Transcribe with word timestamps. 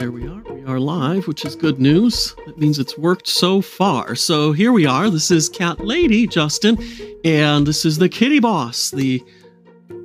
There 0.00 0.10
we 0.10 0.26
are. 0.26 0.42
We 0.50 0.64
are 0.64 0.80
live, 0.80 1.28
which 1.28 1.44
is 1.44 1.54
good 1.54 1.78
news. 1.78 2.34
That 2.46 2.56
means 2.56 2.78
it's 2.78 2.96
worked 2.96 3.28
so 3.28 3.60
far. 3.60 4.14
So 4.14 4.50
here 4.50 4.72
we 4.72 4.86
are. 4.86 5.10
This 5.10 5.30
is 5.30 5.50
Cat 5.50 5.84
Lady, 5.84 6.26
Justin, 6.26 6.78
and 7.22 7.66
this 7.66 7.84
is 7.84 7.98
the 7.98 8.08
Kitty 8.08 8.40
Boss, 8.40 8.90
the 8.92 9.22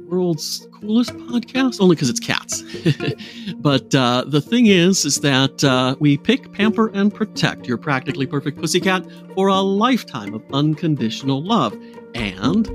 world's 0.10 0.68
coolest 0.82 1.12
podcast, 1.12 1.80
only 1.80 1.96
because 1.96 2.10
it's 2.10 2.20
cats. 2.20 2.62
but 3.56 3.96
uh, 3.96 4.26
the 4.28 4.42
thing 4.42 4.66
is, 4.66 5.06
is 5.06 5.22
that 5.22 5.64
uh, 5.64 5.96
we 5.98 6.18
pick, 6.18 6.52
pamper, 6.52 6.90
and 6.90 7.14
protect 7.14 7.66
your 7.66 7.78
practically 7.78 8.28
perfect 8.28 8.60
pussycat 8.60 9.06
for 9.34 9.48
a 9.48 9.62
lifetime 9.62 10.34
of 10.34 10.44
unconditional 10.52 11.42
love. 11.42 11.74
And 12.14 12.70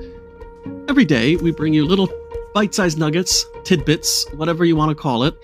every 0.89 1.05
day 1.05 1.37
we 1.37 1.51
bring 1.51 1.75
you 1.75 1.85
little 1.85 2.09
bite-sized 2.55 2.99
nuggets, 2.99 3.45
tidbits, 3.63 4.27
whatever 4.37 4.65
you 4.65 4.75
want 4.75 4.89
to 4.89 4.95
call 4.95 5.25
it 5.25 5.37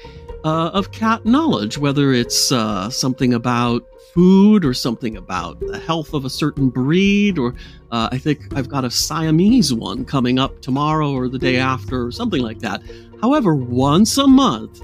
uh, 0.44 0.68
of 0.68 0.92
cat 0.92 1.24
knowledge, 1.24 1.78
whether 1.78 2.12
it's 2.12 2.52
uh, 2.52 2.90
something 2.90 3.34
about 3.34 3.82
food 4.12 4.64
or 4.64 4.72
something 4.72 5.16
about 5.16 5.60
the 5.60 5.78
health 5.78 6.14
of 6.14 6.24
a 6.24 6.30
certain 6.30 6.68
breed, 6.68 7.38
or 7.38 7.54
uh, 7.90 8.08
I 8.10 8.18
think 8.18 8.56
I've 8.56 8.68
got 8.68 8.84
a 8.84 8.90
Siamese 8.90 9.74
one 9.74 10.04
coming 10.04 10.38
up 10.38 10.60
tomorrow 10.62 11.12
or 11.12 11.28
the 11.28 11.38
day 11.38 11.56
after, 11.56 12.06
or 12.06 12.12
something 12.12 12.42
like 12.42 12.60
that. 12.60 12.82
However, 13.20 13.54
once 13.54 14.18
a 14.18 14.26
month, 14.26 14.82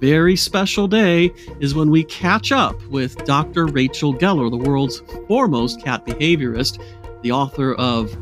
very 0.00 0.36
special 0.36 0.86
day 0.88 1.32
is 1.60 1.74
when 1.74 1.90
we 1.90 2.04
catch 2.04 2.52
up 2.52 2.80
with 2.86 3.24
Dr. 3.24 3.66
Rachel 3.66 4.12
Geller, 4.14 4.50
the 4.50 4.56
world's 4.56 5.00
foremost 5.26 5.82
cat 5.82 6.04
behaviorist, 6.04 6.82
the 7.22 7.32
author 7.32 7.74
of 7.74 8.16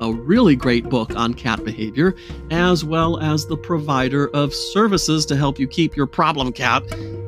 a 0.00 0.12
really 0.12 0.56
great 0.56 0.88
book 0.88 1.14
on 1.14 1.34
cat 1.34 1.64
behavior, 1.64 2.14
as 2.50 2.84
well 2.84 3.18
as 3.20 3.46
the 3.46 3.56
provider 3.56 4.28
of 4.28 4.54
services 4.54 5.26
to 5.26 5.36
help 5.36 5.58
you 5.58 5.66
keep 5.66 5.96
your 5.96 6.06
problem 6.06 6.52
cat 6.52 6.82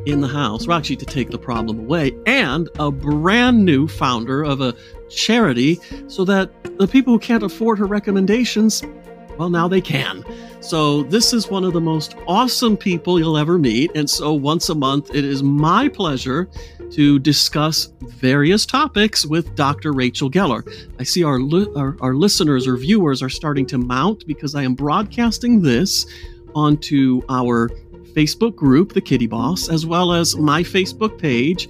in 0.06 0.20
the 0.20 0.28
house, 0.28 0.66
or 0.66 0.72
actually 0.72 0.96
to 0.96 1.06
take 1.06 1.30
the 1.30 1.38
problem 1.38 1.78
away, 1.78 2.12
and 2.26 2.68
a 2.78 2.90
brand 2.90 3.64
new 3.64 3.86
founder 3.86 4.42
of 4.42 4.60
a 4.60 4.74
charity 5.08 5.78
so 6.08 6.24
that 6.24 6.50
the 6.78 6.88
people 6.88 7.12
who 7.12 7.18
can't 7.18 7.42
afford 7.42 7.78
her 7.78 7.86
recommendations, 7.86 8.82
well, 9.38 9.50
now 9.50 9.68
they 9.68 9.80
can. 9.80 10.24
So, 10.60 11.02
this 11.04 11.32
is 11.32 11.50
one 11.50 11.64
of 11.64 11.72
the 11.72 11.80
most 11.80 12.14
awesome 12.28 12.76
people 12.76 13.18
you'll 13.18 13.36
ever 13.36 13.58
meet. 13.58 13.90
And 13.94 14.08
so, 14.08 14.32
once 14.32 14.68
a 14.68 14.74
month, 14.74 15.14
it 15.14 15.24
is 15.24 15.42
my 15.42 15.88
pleasure 15.88 16.48
to 16.92 17.18
discuss 17.18 17.86
various 18.02 18.66
topics 18.66 19.24
with 19.24 19.54
Dr. 19.56 19.92
Rachel 19.92 20.30
Geller. 20.30 20.62
I 20.98 21.04
see 21.04 21.24
our, 21.24 21.40
li- 21.40 21.72
our, 21.76 21.96
our 22.00 22.14
listeners 22.14 22.66
or 22.66 22.76
viewers 22.76 23.22
are 23.22 23.30
starting 23.30 23.66
to 23.66 23.78
mount 23.78 24.26
because 24.26 24.54
I 24.54 24.62
am 24.62 24.74
broadcasting 24.74 25.62
this 25.62 26.06
onto 26.54 27.22
our 27.28 27.70
Facebook 28.14 28.54
group, 28.54 28.92
The 28.92 29.00
Kitty 29.00 29.26
Boss, 29.26 29.68
as 29.70 29.86
well 29.86 30.12
as 30.12 30.36
my 30.36 30.62
Facebook 30.62 31.18
page, 31.18 31.68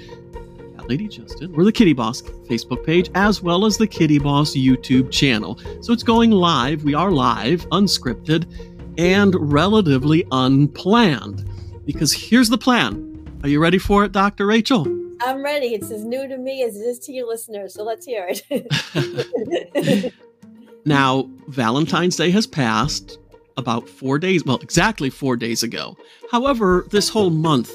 Cat 0.76 0.88
Lady 0.88 1.06
Justin, 1.06 1.54
or 1.56 1.64
the 1.64 1.72
Kitty 1.72 1.92
Boss 1.92 2.22
Facebook 2.22 2.84
page, 2.84 3.08
as 3.14 3.40
well 3.40 3.64
as 3.64 3.78
the 3.78 3.86
Kitty 3.86 4.18
Boss 4.18 4.52
YouTube 4.56 5.12
channel. 5.12 5.58
So 5.82 5.92
it's 5.92 6.02
going 6.02 6.32
live. 6.32 6.82
We 6.82 6.94
are 6.94 7.12
live, 7.12 7.64
unscripted, 7.70 8.46
and 8.98 9.34
relatively 9.52 10.24
unplanned. 10.32 11.48
Because 11.84 12.12
here's 12.12 12.48
the 12.48 12.58
plan. 12.58 13.08
Are 13.42 13.48
you 13.48 13.60
ready 13.60 13.78
for 13.78 14.04
it, 14.04 14.12
Dr. 14.12 14.46
Rachel? 14.46 14.86
I'm 15.24 15.42
ready. 15.42 15.74
It's 15.74 15.90
as 15.90 16.04
new 16.04 16.26
to 16.26 16.36
me 16.36 16.64
as 16.64 16.76
it 16.76 16.80
is 16.80 16.98
to 17.00 17.12
you 17.12 17.28
listeners. 17.28 17.74
So 17.74 17.84
let's 17.84 18.04
hear 18.04 18.28
it. 18.28 20.14
now, 20.84 21.28
Valentine's 21.48 22.16
Day 22.16 22.30
has 22.30 22.46
passed 22.46 23.18
about 23.56 23.88
four 23.88 24.18
days, 24.18 24.44
well, 24.44 24.58
exactly 24.58 25.10
four 25.10 25.36
days 25.36 25.62
ago. 25.62 25.96
However, 26.30 26.86
this 26.90 27.08
whole 27.08 27.30
month 27.30 27.70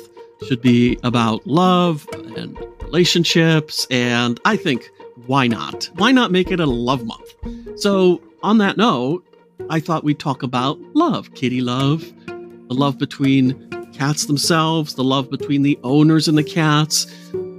should 0.47 0.61
be 0.61 0.99
about 1.03 1.45
love 1.47 2.07
and 2.13 2.57
relationships. 2.81 3.87
And 3.89 4.39
I 4.43 4.57
think, 4.57 4.89
why 5.25 5.47
not? 5.47 5.89
Why 5.95 6.11
not 6.11 6.31
make 6.31 6.51
it 6.51 6.59
a 6.59 6.65
love 6.65 7.05
month? 7.05 7.33
So, 7.79 8.21
on 8.43 8.57
that 8.57 8.77
note, 8.77 9.23
I 9.69 9.79
thought 9.79 10.03
we'd 10.03 10.19
talk 10.19 10.43
about 10.43 10.79
love, 10.93 11.33
kitty 11.33 11.61
love, 11.61 12.01
the 12.25 12.73
love 12.73 12.97
between 12.97 13.66
cats 13.97 14.25
themselves, 14.25 14.93
the 14.93 15.03
love 15.03 15.29
between 15.29 15.63
the 15.63 15.79
owners 15.83 16.27
and 16.27 16.37
the 16.37 16.43
cats, 16.43 17.07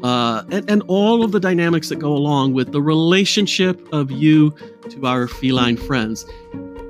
uh, 0.02 0.44
and, 0.50 0.70
and 0.70 0.82
all 0.86 1.24
of 1.24 1.32
the 1.32 1.40
dynamics 1.40 1.88
that 1.88 1.96
go 1.96 2.12
along 2.12 2.54
with 2.54 2.70
the 2.70 2.80
relationship 2.80 3.92
of 3.92 4.10
you 4.10 4.54
to 4.88 5.06
our 5.06 5.26
feline 5.26 5.76
friends. 5.76 6.24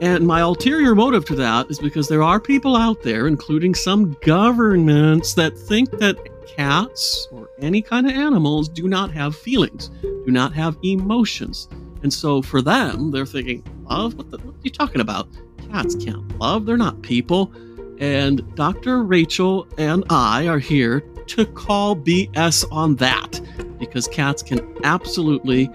And 0.01 0.27
my 0.27 0.41
ulterior 0.41 0.95
motive 0.95 1.25
to 1.27 1.35
that 1.37 1.71
is 1.71 1.79
because 1.79 2.09
there 2.09 2.23
are 2.23 2.39
people 2.39 2.77
out 2.77 3.03
there, 3.03 3.27
including 3.27 3.75
some 3.75 4.17
governments, 4.23 5.35
that 5.35 5.59
think 5.59 5.91
that 5.99 6.17
cats 6.47 7.27
or 7.33 7.49
any 7.61 7.83
kind 7.83 8.07
of 8.07 8.13
animals 8.13 8.69
do 8.69 8.87
not 8.87 9.11
have 9.13 9.35
feelings, 9.35 9.89
do 10.03 10.31
not 10.31 10.53
have 10.53 10.77
emotions. 10.85 11.69
And 12.03 12.13
so 12.13 12.43
for 12.43 12.63
them, 12.63 13.11
they're 13.11 13.27
thinking, 13.27 13.65
love? 13.89 14.15
What, 14.15 14.31
the, 14.31 14.39
what 14.39 14.55
are 14.55 14.59
you 14.63 14.71
talking 14.71 15.01
about? 15.01 15.29
Cats 15.73 15.97
can't 15.97 16.39
love. 16.39 16.65
They're 16.65 16.77
not 16.77 17.03
people. 17.03 17.53
And 17.99 18.55
Dr. 18.55 19.03
Rachel 19.03 19.67
and 19.77 20.05
I 20.11 20.47
are 20.47 20.59
here 20.59 21.01
to 21.29 21.45
call 21.45 21.97
BS 21.97 22.65
on 22.71 22.97
that 22.97 23.41
because 23.79 24.09
cats 24.09 24.43
can 24.43 24.77
absolutely 24.85 25.69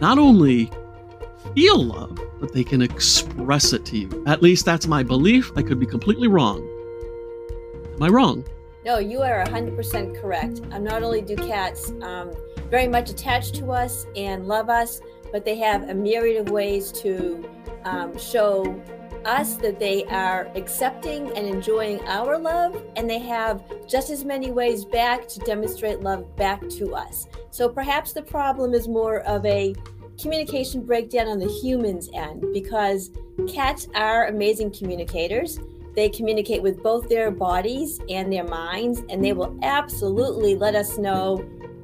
not 0.00 0.18
only 0.18 0.70
feel 1.54 1.82
love, 1.82 2.18
but 2.40 2.52
they 2.52 2.64
can 2.64 2.82
express 2.82 3.72
it 3.72 3.84
to 3.86 3.98
you. 3.98 4.24
At 4.26 4.42
least 4.42 4.64
that's 4.64 4.86
my 4.86 5.02
belief. 5.02 5.52
I 5.56 5.62
could 5.62 5.78
be 5.78 5.86
completely 5.86 6.28
wrong. 6.28 6.58
Am 7.94 8.02
I 8.02 8.08
wrong? 8.08 8.44
No, 8.84 8.98
you 8.98 9.22
are 9.22 9.44
100% 9.46 10.20
correct. 10.20 10.60
Um, 10.72 10.84
not 10.84 11.02
only 11.02 11.22
do 11.22 11.36
cats 11.36 11.90
um, 12.02 12.32
very 12.70 12.88
much 12.88 13.08
attach 13.08 13.52
to 13.52 13.72
us 13.72 14.06
and 14.14 14.46
love 14.46 14.68
us, 14.68 15.00
but 15.32 15.44
they 15.44 15.56
have 15.56 15.88
a 15.88 15.94
myriad 15.94 16.46
of 16.46 16.52
ways 16.52 16.92
to 16.92 17.48
um, 17.84 18.16
show 18.18 18.80
us 19.26 19.56
that 19.56 19.78
they 19.78 20.04
are 20.04 20.48
accepting 20.54 21.36
and 21.36 21.46
enjoying 21.46 22.00
our 22.06 22.38
love, 22.38 22.82
and 22.96 23.08
they 23.08 23.18
have 23.18 23.62
just 23.88 24.10
as 24.10 24.24
many 24.24 24.50
ways 24.50 24.84
back 24.84 25.28
to 25.28 25.40
demonstrate 25.40 26.00
love 26.00 26.36
back 26.36 26.68
to 26.70 26.94
us. 26.94 27.26
So 27.50 27.68
perhaps 27.68 28.12
the 28.12 28.22
problem 28.22 28.74
is 28.74 28.88
more 28.88 29.20
of 29.20 29.44
a 29.46 29.74
communication 30.20 30.82
breakdown 30.82 31.28
on 31.28 31.38
the 31.38 31.48
human's 31.48 32.08
end 32.14 32.44
because 32.52 33.10
cats 33.52 33.88
are 33.94 34.26
amazing 34.26 34.72
communicators. 34.72 35.58
They 35.94 36.08
communicate 36.08 36.62
with 36.62 36.82
both 36.82 37.08
their 37.08 37.30
bodies 37.30 38.00
and 38.08 38.32
their 38.32 38.44
minds, 38.44 39.02
and 39.08 39.24
they 39.24 39.32
will 39.32 39.56
absolutely 39.62 40.56
let 40.56 40.74
us 40.74 40.98
know 40.98 41.36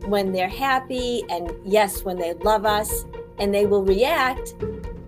when 0.07 0.33
they're 0.33 0.49
happy 0.49 1.22
and 1.28 1.53
yes, 1.65 2.05
when 2.05 2.19
they 2.19 2.34
love 2.34 2.65
us, 2.67 3.05
and 3.39 3.55
they 3.55 3.67
will 3.67 3.84
react 3.84 4.55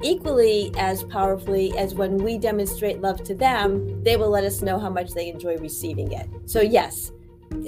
equally 0.02 0.72
as 0.76 1.02
powerfully 1.04 1.76
as 1.78 1.94
when 1.94 2.18
we 2.18 2.38
demonstrate 2.38 3.00
love 3.00 3.22
to 3.24 3.34
them, 3.34 4.02
they 4.02 4.16
will 4.16 4.30
let 4.30 4.44
us 4.44 4.62
know 4.62 4.78
how 4.78 4.90
much 4.90 5.12
they 5.12 5.28
enjoy 5.28 5.56
receiving 5.58 6.12
it. 6.12 6.28
So, 6.46 6.60
yes, 6.60 7.12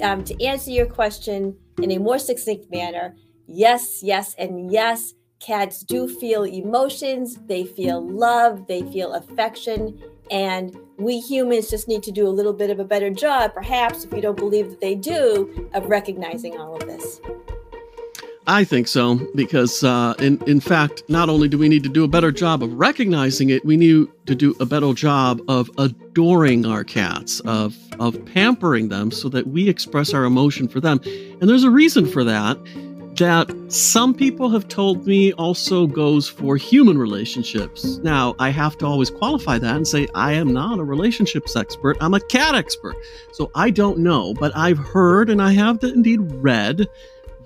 um, 0.01 0.23
to 0.23 0.43
answer 0.43 0.71
your 0.71 0.85
question 0.85 1.55
in 1.81 1.91
a 1.91 1.97
more 1.97 2.19
succinct 2.19 2.71
manner, 2.71 3.15
yes, 3.47 4.01
yes, 4.03 4.35
and 4.37 4.71
yes, 4.71 5.13
cats 5.39 5.81
do 5.81 6.07
feel 6.07 6.43
emotions, 6.43 7.37
they 7.45 7.65
feel 7.65 8.05
love, 8.05 8.67
they 8.67 8.81
feel 8.91 9.13
affection, 9.13 10.01
and 10.31 10.75
we 10.97 11.19
humans 11.19 11.69
just 11.69 11.87
need 11.87 12.01
to 12.03 12.11
do 12.11 12.27
a 12.27 12.29
little 12.29 12.53
bit 12.53 12.69
of 12.69 12.79
a 12.79 12.85
better 12.85 13.09
job, 13.09 13.53
perhaps, 13.53 14.03
if 14.03 14.13
you 14.13 14.21
don't 14.21 14.37
believe 14.37 14.69
that 14.69 14.81
they 14.81 14.95
do, 14.95 15.69
of 15.73 15.85
recognizing 15.87 16.57
all 16.57 16.75
of 16.75 16.87
this. 16.87 17.19
I 18.47 18.63
think 18.63 18.87
so 18.87 19.15
because, 19.33 19.83
uh, 19.83 20.13
in 20.19 20.41
in 20.45 20.59
fact, 20.59 21.03
not 21.07 21.29
only 21.29 21.47
do 21.47 21.57
we 21.57 21.67
need 21.67 21.83
to 21.83 21.89
do 21.89 22.03
a 22.03 22.07
better 22.07 22.31
job 22.31 22.61
of 22.61 22.71
recognizing 22.73 23.49
it, 23.49 23.65
we 23.65 23.75
need 23.75 24.07
to 24.27 24.35
do 24.35 24.55
a 24.59 24.65
better 24.65 24.93
job 24.93 25.41
of 25.47 25.71
adoring 25.79 26.65
our 26.65 26.83
cats, 26.83 27.39
of 27.41 27.75
of 27.99 28.23
pampering 28.25 28.89
them, 28.89 29.09
so 29.09 29.29
that 29.29 29.47
we 29.47 29.67
express 29.67 30.13
our 30.13 30.25
emotion 30.25 30.67
for 30.67 30.79
them. 30.79 31.01
And 31.41 31.49
there's 31.49 31.63
a 31.63 31.71
reason 31.71 32.05
for 32.05 32.23
that. 32.23 32.57
That 33.15 33.49
some 33.71 34.13
people 34.13 34.49
have 34.49 34.67
told 34.67 35.07
me 35.07 35.31
also 35.33 35.87
goes 35.87 36.27
for 36.27 36.57
human 36.57 36.97
relationships. 36.97 37.97
Now, 38.03 38.35
I 38.39 38.49
have 38.49 38.77
to 38.79 38.85
always 38.85 39.09
qualify 39.09 39.57
that 39.57 39.75
and 39.75 39.87
say 39.87 40.07
I 40.13 40.33
am 40.33 40.51
not 40.51 40.79
a 40.79 40.83
relationships 40.83 41.55
expert. 41.55 41.95
I'm 42.01 42.13
a 42.13 42.19
cat 42.19 42.55
expert. 42.55 42.97
So 43.31 43.49
I 43.55 43.69
don't 43.69 43.99
know, 43.99 44.33
but 44.33 44.51
I've 44.53 44.77
heard 44.77 45.29
and 45.29 45.41
I 45.41 45.53
have 45.53 45.81
indeed 45.81 46.19
read 46.19 46.89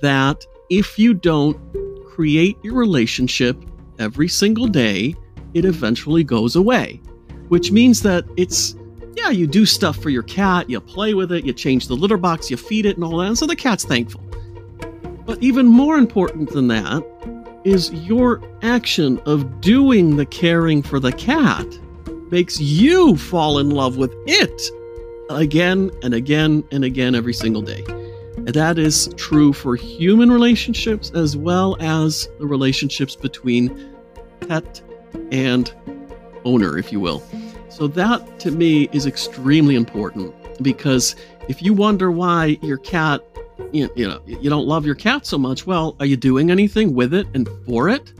that 0.01 0.43
if 0.69 0.99
you 0.99 1.13
don't 1.13 1.57
create 2.05 2.57
your 2.63 2.75
relationship 2.75 3.57
every 3.97 4.27
single 4.27 4.67
day, 4.67 5.15
it 5.53 5.65
eventually 5.65 6.23
goes 6.23 6.55
away. 6.55 7.01
Which 7.47 7.71
means 7.71 8.01
that 8.03 8.25
it's, 8.37 8.75
yeah, 9.15 9.29
you 9.29 9.47
do 9.47 9.65
stuff 9.65 9.97
for 9.97 10.09
your 10.09 10.23
cat, 10.23 10.69
you 10.69 10.79
play 10.79 11.13
with 11.13 11.31
it, 11.31 11.45
you 11.45 11.53
change 11.53 11.87
the 11.87 11.95
litter 11.95 12.17
box, 12.17 12.51
you 12.51 12.57
feed 12.57 12.85
it, 12.85 12.95
and 12.95 13.03
all 13.03 13.17
that, 13.17 13.27
and 13.27 13.37
so 13.37 13.47
the 13.47 13.55
cat's 13.55 13.83
thankful. 13.83 14.21
But 15.25 15.41
even 15.41 15.65
more 15.65 15.97
important 15.97 16.51
than 16.51 16.67
that 16.67 17.03
is 17.63 17.91
your 17.91 18.41
action 18.61 19.19
of 19.25 19.61
doing 19.61 20.15
the 20.15 20.25
caring 20.25 20.81
for 20.81 20.99
the 20.99 21.11
cat 21.11 21.65
makes 22.31 22.59
you 22.59 23.17
fall 23.17 23.59
in 23.59 23.71
love 23.71 23.97
with 23.97 24.13
it 24.27 24.61
again 25.29 25.91
and 26.03 26.13
again 26.13 26.63
and 26.71 26.83
again 26.83 27.15
every 27.15 27.33
single 27.33 27.61
day. 27.61 27.83
That 28.51 28.79
is 28.79 29.13
true 29.15 29.53
for 29.53 29.75
human 29.75 30.31
relationships 30.31 31.11
as 31.13 31.37
well 31.37 31.77
as 31.79 32.27
the 32.39 32.47
relationships 32.47 33.15
between 33.15 33.93
pet 34.47 34.81
and 35.31 35.71
owner, 36.45 36.77
if 36.77 36.91
you 36.91 36.99
will. 36.99 37.21
So, 37.69 37.87
that 37.87 38.39
to 38.39 38.51
me 38.51 38.89
is 38.91 39.05
extremely 39.05 39.75
important 39.75 40.33
because 40.63 41.15
if 41.47 41.61
you 41.61 41.73
wonder 41.73 42.11
why 42.11 42.57
your 42.61 42.77
cat, 42.77 43.21
you, 43.71 43.89
you 43.95 44.07
know, 44.07 44.21
you 44.25 44.49
don't 44.49 44.67
love 44.67 44.85
your 44.85 44.95
cat 44.95 45.25
so 45.25 45.37
much, 45.37 45.67
well, 45.67 45.95
are 45.99 46.05
you 46.05 46.17
doing 46.17 46.49
anything 46.49 46.93
with 46.93 47.13
it 47.13 47.27
and 47.33 47.47
for 47.65 47.87
it? 47.87 48.11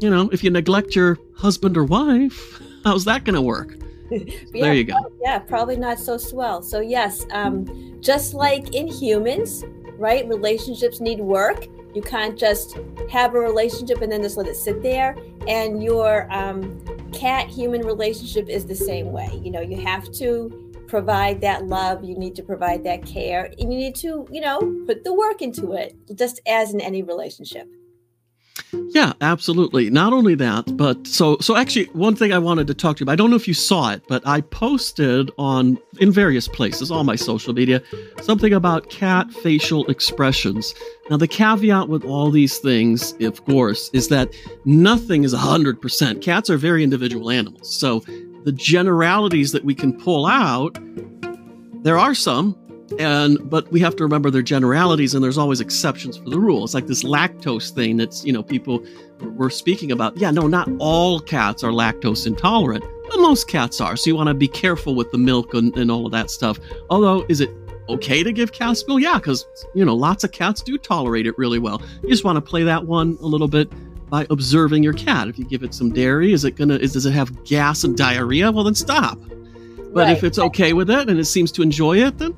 You 0.00 0.08
know, 0.08 0.28
if 0.30 0.44
you 0.44 0.50
neglect 0.50 0.94
your 0.94 1.18
husband 1.34 1.76
or 1.76 1.84
wife, 1.84 2.62
how's 2.84 3.04
that 3.06 3.24
going 3.24 3.34
to 3.34 3.42
work? 3.42 3.76
yeah, 4.20 4.34
there 4.52 4.74
you 4.74 4.84
go. 4.84 4.94
Yeah, 5.22 5.38
probably 5.38 5.76
not 5.76 5.98
so 5.98 6.16
swell. 6.16 6.62
So, 6.62 6.80
yes, 6.80 7.26
um, 7.30 8.00
just 8.00 8.34
like 8.34 8.74
in 8.74 8.88
humans, 8.88 9.64
right? 9.98 10.26
Relationships 10.26 11.00
need 11.00 11.20
work. 11.20 11.66
You 11.94 12.02
can't 12.02 12.38
just 12.38 12.78
have 13.10 13.34
a 13.34 13.40
relationship 13.40 14.00
and 14.02 14.12
then 14.12 14.22
just 14.22 14.36
let 14.36 14.46
it 14.46 14.56
sit 14.56 14.82
there. 14.82 15.16
And 15.46 15.82
your 15.82 16.30
um, 16.30 16.80
cat 17.12 17.48
human 17.48 17.82
relationship 17.82 18.48
is 18.48 18.66
the 18.66 18.74
same 18.74 19.12
way. 19.12 19.40
You 19.42 19.50
know, 19.50 19.60
you 19.60 19.80
have 19.80 20.10
to 20.12 20.72
provide 20.86 21.40
that 21.42 21.66
love, 21.66 22.02
you 22.02 22.16
need 22.16 22.34
to 22.36 22.42
provide 22.42 22.82
that 22.84 23.04
care, 23.04 23.52
and 23.58 23.72
you 23.72 23.78
need 23.78 23.94
to, 23.96 24.26
you 24.30 24.40
know, 24.40 24.58
put 24.86 25.04
the 25.04 25.12
work 25.12 25.42
into 25.42 25.72
it, 25.72 25.94
just 26.14 26.40
as 26.46 26.72
in 26.72 26.80
any 26.80 27.02
relationship. 27.02 27.68
Yeah, 28.90 29.12
absolutely. 29.20 29.90
Not 29.90 30.12
only 30.12 30.34
that, 30.36 30.76
but 30.76 31.06
so 31.06 31.38
so 31.40 31.56
actually 31.56 31.86
one 31.86 32.14
thing 32.14 32.32
I 32.32 32.38
wanted 32.38 32.66
to 32.66 32.74
talk 32.74 32.96
to 32.96 33.00
you 33.00 33.04
about, 33.04 33.12
I 33.12 33.16
don't 33.16 33.30
know 33.30 33.36
if 33.36 33.48
you 33.48 33.54
saw 33.54 33.90
it, 33.92 34.02
but 34.08 34.26
I 34.26 34.40
posted 34.40 35.30
on 35.38 35.78
in 36.00 36.12
various 36.12 36.48
places, 36.48 36.90
all 36.90 37.04
my 37.04 37.16
social 37.16 37.54
media, 37.54 37.82
something 38.20 38.52
about 38.52 38.90
cat 38.90 39.32
facial 39.32 39.86
expressions. 39.86 40.74
Now 41.10 41.16
the 41.16 41.28
caveat 41.28 41.88
with 41.88 42.04
all 42.04 42.30
these 42.30 42.58
things, 42.58 43.14
of 43.20 43.44
course, 43.44 43.90
is 43.92 44.08
that 44.08 44.34
nothing 44.64 45.24
is 45.24 45.34
100%. 45.34 46.22
Cats 46.22 46.50
are 46.50 46.58
very 46.58 46.82
individual 46.84 47.30
animals. 47.30 47.74
So 47.74 48.00
the 48.44 48.52
generalities 48.52 49.52
that 49.52 49.64
we 49.64 49.74
can 49.74 49.98
pull 49.98 50.26
out, 50.26 50.78
there 51.82 51.98
are 51.98 52.14
some, 52.14 52.56
and 52.98 53.38
but 53.48 53.70
we 53.70 53.80
have 53.80 53.96
to 53.96 54.02
remember 54.02 54.30
their 54.30 54.42
generalities 54.42 55.14
and 55.14 55.22
there's 55.22 55.38
always 55.38 55.60
exceptions 55.60 56.16
for 56.16 56.30
the 56.30 56.38
rule. 56.38 56.64
It's 56.64 56.74
like 56.74 56.86
this 56.86 57.02
lactose 57.02 57.70
thing 57.70 57.96
that's 57.96 58.24
you 58.24 58.32
know 58.32 58.42
people 58.42 58.82
were 59.20 59.50
speaking 59.50 59.92
about. 59.92 60.16
Yeah 60.16 60.30
no 60.30 60.46
not 60.46 60.68
all 60.78 61.20
cats 61.20 61.62
are 61.62 61.70
lactose 61.70 62.26
intolerant 62.26 62.84
but 63.08 63.18
most 63.20 63.48
cats 63.48 63.80
are. 63.80 63.96
So 63.96 64.10
you 64.10 64.16
want 64.16 64.28
to 64.28 64.34
be 64.34 64.48
careful 64.48 64.94
with 64.94 65.10
the 65.10 65.18
milk 65.18 65.54
and, 65.54 65.76
and 65.76 65.90
all 65.90 66.06
of 66.06 66.12
that 66.12 66.30
stuff. 66.30 66.58
Although 66.90 67.24
is 67.28 67.40
it 67.40 67.50
okay 67.88 68.22
to 68.22 68.32
give 68.32 68.52
cow's 68.52 68.86
milk? 68.86 69.00
Yeah 69.00 69.18
because 69.18 69.46
you 69.74 69.84
know 69.84 69.94
lots 69.94 70.24
of 70.24 70.32
cats 70.32 70.62
do 70.62 70.78
tolerate 70.78 71.26
it 71.26 71.36
really 71.36 71.58
well. 71.58 71.82
You 72.02 72.08
just 72.08 72.24
want 72.24 72.36
to 72.36 72.42
play 72.42 72.62
that 72.64 72.86
one 72.86 73.18
a 73.20 73.26
little 73.26 73.48
bit 73.48 73.70
by 74.08 74.26
observing 74.30 74.82
your 74.82 74.94
cat. 74.94 75.28
If 75.28 75.38
you 75.38 75.44
give 75.44 75.62
it 75.62 75.74
some 75.74 75.92
dairy 75.92 76.32
is 76.32 76.44
it 76.44 76.52
gonna 76.52 76.76
is, 76.76 76.94
does 76.94 77.04
it 77.04 77.12
have 77.12 77.44
gas 77.44 77.84
and 77.84 77.96
diarrhea? 77.96 78.50
Well 78.50 78.64
then 78.64 78.74
stop. 78.74 79.18
But 79.92 80.06
right. 80.06 80.16
if 80.16 80.22
it's 80.22 80.38
okay 80.38 80.74
with 80.74 80.90
it 80.90 81.08
and 81.08 81.18
it 81.18 81.24
seems 81.24 81.52
to 81.52 81.62
enjoy 81.62 81.98
it 81.98 82.18
then 82.18 82.34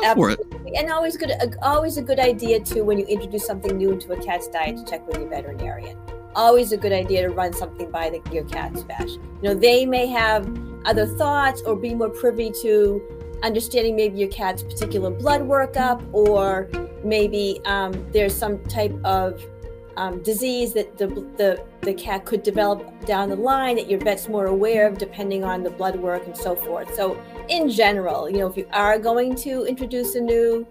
Go 0.00 0.06
Absolutely. 0.06 0.76
And 0.76 0.90
always 0.90 1.16
good, 1.16 1.32
always 1.62 1.96
a 1.96 2.02
good 2.02 2.18
idea 2.18 2.60
too 2.60 2.84
when 2.84 2.98
you 2.98 3.06
introduce 3.06 3.46
something 3.46 3.76
new 3.76 3.92
into 3.92 4.12
a 4.12 4.22
cat's 4.22 4.48
diet 4.48 4.76
to 4.76 4.84
check 4.84 5.06
with 5.06 5.18
your 5.18 5.28
veterinarian. 5.28 5.98
Always 6.34 6.72
a 6.72 6.76
good 6.76 6.92
idea 6.92 7.22
to 7.22 7.28
run 7.28 7.52
something 7.52 7.90
by 7.90 8.10
the, 8.10 8.22
your 8.32 8.44
cat's 8.44 8.82
vet. 8.82 9.08
You 9.08 9.20
know, 9.42 9.54
they 9.54 9.84
may 9.84 10.06
have 10.06 10.48
other 10.84 11.06
thoughts 11.06 11.62
or 11.62 11.76
be 11.76 11.94
more 11.94 12.08
privy 12.08 12.52
to 12.62 13.02
understanding 13.42 13.96
maybe 13.96 14.18
your 14.18 14.28
cat's 14.28 14.62
particular 14.62 15.10
blood 15.10 15.42
workup 15.42 16.06
or 16.12 16.68
maybe 17.02 17.60
um, 17.64 17.92
there's 18.12 18.34
some 18.34 18.62
type 18.64 18.94
of 19.04 19.42
um, 19.96 20.22
disease 20.22 20.72
that 20.74 20.96
the, 20.98 21.06
the, 21.06 21.64
the 21.82 21.94
cat 21.94 22.24
could 22.24 22.42
develop 22.42 23.04
down 23.06 23.28
the 23.28 23.36
line 23.36 23.76
that 23.76 23.90
your 23.90 24.00
vet's 24.00 24.28
more 24.28 24.46
aware 24.46 24.86
of 24.86 24.98
depending 24.98 25.44
on 25.44 25.62
the 25.62 25.70
blood 25.70 25.96
work 25.96 26.26
and 26.26 26.36
so 26.36 26.54
forth. 26.54 26.94
So, 26.94 27.20
in 27.48 27.68
general, 27.68 28.30
you 28.30 28.38
know, 28.38 28.46
if 28.46 28.56
you 28.56 28.66
are 28.72 28.98
going 28.98 29.34
to 29.36 29.64
introduce 29.64 30.14
a 30.14 30.20
new 30.20 30.66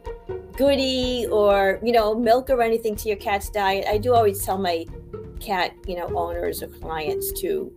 goodie 0.55 1.27
or, 1.31 1.79
you 1.83 1.91
know, 1.91 2.15
milk 2.15 2.49
or 2.49 2.61
anything 2.61 2.95
to 2.97 3.07
your 3.07 3.17
cat's 3.17 3.49
diet, 3.49 3.85
I 3.87 3.97
do 3.97 4.13
always 4.13 4.43
tell 4.43 4.57
my 4.57 4.85
cat, 5.39 5.73
you 5.87 5.95
know, 5.95 6.07
owners 6.15 6.61
or 6.61 6.67
clients 6.67 7.31
to 7.41 7.71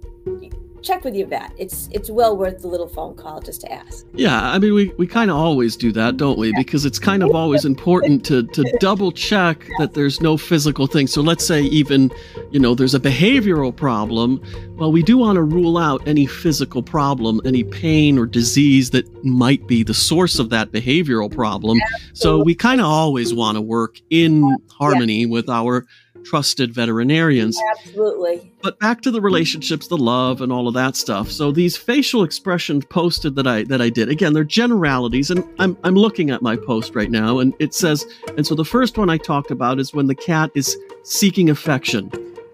check 0.83 1.05
with 1.05 1.15
your 1.15 1.27
vet. 1.27 1.53
It's 1.57 1.89
it's 1.93 2.11
well 2.11 2.37
worth 2.37 2.61
the 2.61 2.69
little 2.69 2.89
phone 2.89 3.15
call 3.15 3.41
just 3.41 3.61
to 3.63 3.73
ask. 3.73 4.07
Yeah, 4.15 4.51
I 4.53 4.59
mean 4.59 4.75
we, 4.75 4.89
we 4.99 5.07
kind 5.07 5.31
of 5.31 5.37
always 5.37 5.77
do 5.77 5.93
that, 5.93 6.17
don't 6.17 6.39
we? 6.39 6.53
Because 6.57 6.85
it's 6.85 6.99
kind 6.99 7.23
of 7.23 7.35
always 7.35 7.65
important 7.65 8.25
to 8.27 8.43
to 8.49 8.65
double 8.81 9.13
check 9.13 9.67
that 9.79 9.95
there's 9.95 10.21
no 10.21 10.37
physical 10.37 10.87
thing. 10.87 11.07
So 11.07 11.23
let's 11.23 11.47
say 11.47 11.63
even, 11.63 12.11
you 12.51 12.61
know, 12.61 12.75
there's 12.75 12.95
a 12.95 13.01
behavioral 13.01 13.75
problem, 13.75 14.41
well 14.77 14.93
we 14.93 15.03
do 15.03 15.17
want 15.17 15.37
to 15.37 15.43
rule 15.43 15.79
out 15.79 16.07
any 16.07 16.27
physical 16.27 16.83
problem, 16.83 17.41
any 17.45 17.65
pain 17.65 18.19
or 18.19 18.27
disease 18.27 18.91
that 18.91 19.07
might 19.25 19.67
be 19.67 19.83
the 19.83 19.95
source 19.95 20.39
of 20.39 20.51
that 20.51 20.73
behavioral 20.73 21.33
problem. 21.33 21.79
Absolutely. 21.81 22.15
So 22.15 22.43
we 22.43 22.55
kind 22.55 22.81
of 22.81 22.87
always 22.87 23.33
want 23.33 23.57
to 23.57 23.63
work 23.63 24.01
in 24.11 24.59
harmony 24.71 25.21
yeah. 25.21 25.29
with 25.29 25.49
our 25.49 25.87
trusted 26.25 26.73
veterinarians. 26.75 27.59
Absolutely. 27.73 28.53
But 28.63 28.79
back 28.79 29.01
to 29.03 29.11
the 29.11 29.21
relationships, 29.21 29.89
the 29.89 29.97
love, 29.97 30.41
and 30.41 30.53
all 30.53 30.69
of 30.69 30.75
that 30.75 30.97
stuff. 30.97 31.31
So 31.31 31.53
these 31.53 31.77
facial 31.77 32.23
expressions 32.25 32.85
posted 32.85 33.35
that 33.37 33.47
I 33.47 33.65
that 33.65 33.81
I 33.81 33.89
did 33.89 34.09
again, 34.09 34.33
they're 34.33 34.45
generalities, 34.45 35.31
and 35.31 35.45
I'm 35.59 35.77
I'm 35.85 35.95
looking 35.95 36.31
at 36.31 36.43
my 36.43 36.57
post 36.57 36.95
right 36.95 37.11
now, 37.11 37.39
and 37.39 37.55
it 37.59 37.75
says, 37.75 38.07
and 38.37 38.47
so 38.47 38.55
the 38.55 38.65
first 38.65 38.99
one 38.99 39.11
I 39.11 39.19
talked 39.19 39.51
about 39.51 39.79
is 39.81 39.93
when 39.93 40.07
the 40.07 40.15
cat 40.15 40.51
is 40.55 40.77
seeking 41.03 41.51
affection, 41.51 42.11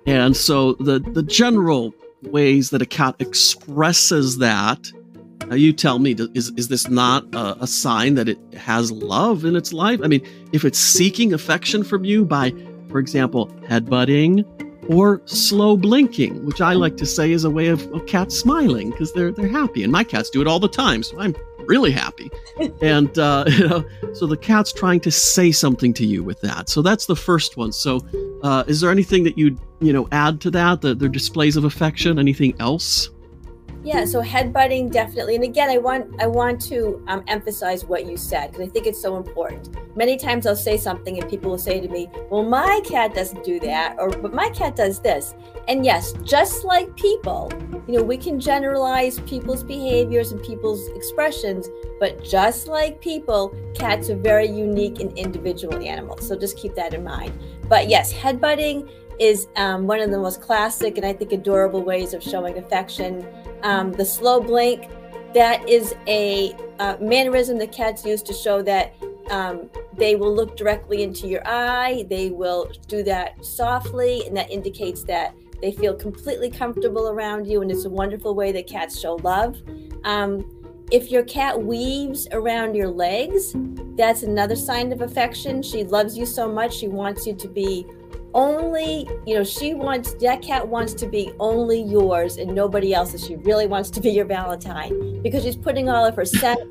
and 0.07 0.37
so 0.37 0.75
the 0.75 0.99
the 0.99 1.23
general 1.23 1.95
ways 2.23 2.71
that 2.71 2.83
a 2.83 2.87
cat 2.87 3.17
expresses 3.19 4.39
that. 4.39 4.91
Now 5.47 5.55
you 5.55 5.73
tell 5.73 5.99
me, 5.99 6.15
is 6.35 6.53
is 6.57 6.69
this 6.69 6.89
not 6.89 7.25
a, 7.35 7.63
a 7.63 7.67
sign 7.67 8.15
that 8.17 8.29
it 8.29 8.39
has 8.55 8.93
love 8.93 9.45
in 9.47 9.57
its 9.57 9.73
life? 9.73 10.01
I 10.03 10.07
mean, 10.07 10.27
if 10.53 10.65
it's 10.65 10.79
seeking 10.79 11.33
affection 11.33 11.83
from 11.85 12.05
you 12.05 12.25
by 12.27 12.53
for 12.89 12.99
example, 12.99 13.49
headbutting 13.69 14.45
or 14.89 15.21
slow 15.27 15.77
blinking, 15.77 16.45
which 16.47 16.61
I 16.61 16.73
like 16.73 16.97
to 16.97 17.07
say 17.07 17.33
is 17.33 17.45
a 17.45 17.51
way 17.51 17.69
of, 17.69 17.87
of 17.93 18.07
cats 18.07 18.39
smiling 18.39 18.91
because 18.91 19.13
they're 19.13 19.31
they're 19.33 19.49
happy, 19.49 19.83
and 19.83 19.93
my 19.93 20.05
cats 20.05 20.31
do 20.31 20.41
it 20.41 20.47
all 20.47 20.59
the 20.59 20.69
time, 20.69 21.03
so 21.03 21.21
I'm 21.21 21.35
really 21.67 21.93
happy. 21.93 22.31
and 22.83 23.17
uh, 23.19 23.45
you 23.49 23.69
know, 23.69 23.85
so 24.15 24.27
the 24.27 24.37
cat's 24.37 24.73
trying 24.73 25.01
to 25.01 25.11
say 25.11 25.53
something 25.53 25.93
to 25.95 26.07
you 26.07 26.25
with 26.25 26.41
that. 26.41 26.69
So 26.69 26.83
that's 26.83 27.07
the 27.07 27.17
first 27.17 27.57
one. 27.57 27.73
So, 27.73 28.01
uh, 28.43 28.65
is 28.67 28.81
there 28.81 28.91
anything 28.91 29.25
that 29.25 29.39
you 29.39 29.57
you 29.81 29.93
know 29.93 30.09
add 30.11 30.41
to 30.43 30.51
that? 30.53 30.81
The, 30.81 30.95
the 30.95 31.09
displays 31.09 31.57
of 31.57 31.65
affection? 31.65 32.19
Anything 32.19 32.55
else? 32.61 33.11
Yeah, 33.89 34.05
so 34.05 34.21
headbutting 34.21 34.93
definitely. 34.93 35.35
And 35.35 35.45
again, 35.45 35.71
I 35.71 35.79
want 35.79 36.21
I 36.21 36.27
want 36.27 36.61
to 36.67 37.03
um, 37.07 37.25
emphasize 37.27 37.87
what 37.87 38.05
you 38.05 38.19
said 38.19 38.51
because 38.51 38.69
I 38.69 38.71
think 38.71 38.87
it's 38.87 39.01
so 39.01 39.17
important. 39.17 39.71
Many 39.97 40.19
times 40.19 40.47
I'll 40.47 40.57
say 40.57 40.77
something 40.77 41.19
and 41.19 41.27
people 41.31 41.51
will 41.51 41.57
say 41.57 41.81
to 41.81 41.89
me, 41.89 42.11
"Well, 42.29 42.43
my 42.43 42.83
cat 42.85 43.15
doesn't 43.15 43.45
do 43.45 43.59
that," 43.61 43.97
or 43.99 44.11
"But 44.11 44.35
my 44.35 44.51
cat 44.51 44.77
does 44.77 45.01
this." 45.01 45.35
And 45.69 45.87
yes, 45.87 46.13
just 46.23 46.67
like 46.67 46.95
people, 46.97 47.51
you 47.87 47.97
know, 47.97 48.03
we 48.03 48.19
can 48.19 48.39
generalize 48.39 49.21
people's 49.21 49.65
behaviors 49.65 50.33
and 50.33 50.43
people's 50.43 50.87
expressions, 50.89 51.71
but 51.99 52.23
just 52.23 52.69
like 52.69 53.01
people, 53.01 53.55
cats 53.75 54.11
are 54.11 54.17
very 54.17 54.49
unique 54.49 55.01
and 55.01 55.17
individual 55.17 55.83
animals. 55.83 56.29
So 56.29 56.37
just 56.37 56.59
keep 56.59 56.75
that 56.75 56.93
in 56.93 57.05
mind. 57.05 57.33
But 57.71 57.89
yes, 57.89 58.13
headbutting 58.13 58.87
is 59.19 59.49
um, 59.57 59.87
one 59.87 60.01
of 60.01 60.11
the 60.11 60.19
most 60.19 60.41
classic 60.41 60.97
and 60.97 61.07
I 61.07 61.13
think 61.13 61.33
adorable 61.33 61.83
ways 61.83 62.15
of 62.15 62.23
showing 62.23 62.59
affection. 62.59 63.27
Um, 63.63 63.93
the 63.93 64.05
slow 64.05 64.41
blink, 64.41 64.89
that 65.35 65.69
is 65.69 65.95
a 66.07 66.55
uh, 66.79 66.97
mannerism 67.01 67.59
that 67.59 67.73
cats 67.73 68.05
use 68.05 68.23
to 68.23 68.33
show 68.33 68.63
that 68.63 68.95
um, 69.31 69.69
they 69.95 70.17
will 70.17 70.35
look 70.35 70.57
directly 70.57 71.03
into 71.03 71.29
your 71.29 71.47
eye. 71.47 72.07
They 72.09 72.31
will 72.31 72.71
do 72.87 73.03
that 73.05 73.45
softly, 73.45 74.27
and 74.27 74.37
that 74.37 74.51
indicates 74.51 75.03
that 75.05 75.35
they 75.61 75.73
feel 75.73 75.95
completely 75.95 76.51
comfortable 76.51 77.09
around 77.09 77.47
you. 77.47 77.63
And 77.63 77.71
it's 77.71 77.85
a 77.85 77.91
wonderful 77.91 78.35
way 78.35 78.53
that 78.53 78.67
cats 78.67 78.99
show 78.99 79.17
love. 79.17 79.61
Um, 80.05 80.55
if 80.91 81.11
your 81.11 81.25
cat 81.25 81.63
weaves 81.63 82.29
around 82.33 82.75
your 82.75 82.89
legs, 82.89 83.55
that's 83.97 84.23
another 84.23 84.57
sign 84.57 84.91
of 84.93 85.03
affection. 85.03 85.63
She 85.63 85.85
loves 85.85 86.17
you 86.17 86.25
so 86.25 86.51
much, 86.51 86.75
she 86.75 86.89
wants 86.89 87.27
you 87.27 87.35
to 87.35 87.49
be 87.49 87.87
only, 88.39 89.09
you 89.27 89.35
know, 89.35 89.43
she 89.43 89.75
wants, 89.75 90.15
that 90.15 90.41
cat 90.43 90.67
wants 90.67 90.95
to 90.95 91.07
be 91.07 91.33
only 91.41 91.83
yours 91.83 92.37
and 92.37 92.55
nobody 92.55 92.95
else's. 92.95 93.27
She 93.27 93.35
really 93.35 93.67
wants 93.67 93.91
to 93.91 94.01
be 94.01 94.11
your 94.11 94.27
Valentine 94.27 95.21
because 95.23 95.43
she's 95.43 95.57
putting 95.57 95.89
all 95.89 96.07
of 96.07 96.15
her 96.15 96.25
scents 96.25 96.63